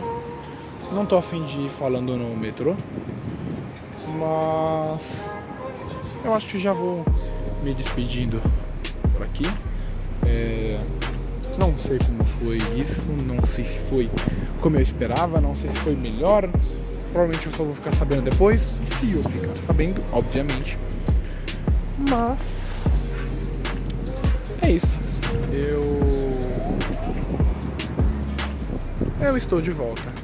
Não 0.92 1.06
tô 1.06 1.16
afim 1.16 1.44
de 1.44 1.58
ir 1.60 1.70
falando 1.70 2.16
no 2.16 2.36
metrô, 2.36 2.74
mas 4.18 5.26
eu 6.24 6.34
acho 6.34 6.48
que 6.48 6.60
já 6.60 6.72
vou 6.72 7.04
me 7.62 7.74
despedindo 7.74 8.40
por 9.12 9.22
aqui. 9.22 9.46
É, 10.26 10.78
não 11.58 11.76
sei 11.78 11.98
como 11.98 12.24
foi 12.24 12.58
isso, 12.80 13.02
não 13.26 13.44
sei 13.46 13.64
se 13.64 13.78
foi 13.90 14.08
como 14.60 14.76
eu 14.76 14.80
esperava, 14.80 15.40
não 15.40 15.56
sei 15.56 15.70
se 15.70 15.78
foi 15.78 15.96
melhor. 15.96 16.48
Provavelmente 17.12 17.46
eu 17.46 17.52
só 17.54 17.64
vou 17.64 17.74
ficar 17.74 17.92
sabendo 17.94 18.22
depois. 18.22 18.60
Se 18.60 19.12
eu 19.12 19.22
ficar 19.22 19.58
sabendo, 19.66 20.00
obviamente, 20.12 20.78
mas 21.98 22.84
é 24.62 24.70
isso. 24.70 24.94
Eu 25.52 25.98
eu 29.20 29.36
estou 29.36 29.60
de 29.60 29.72
volta. 29.72 30.17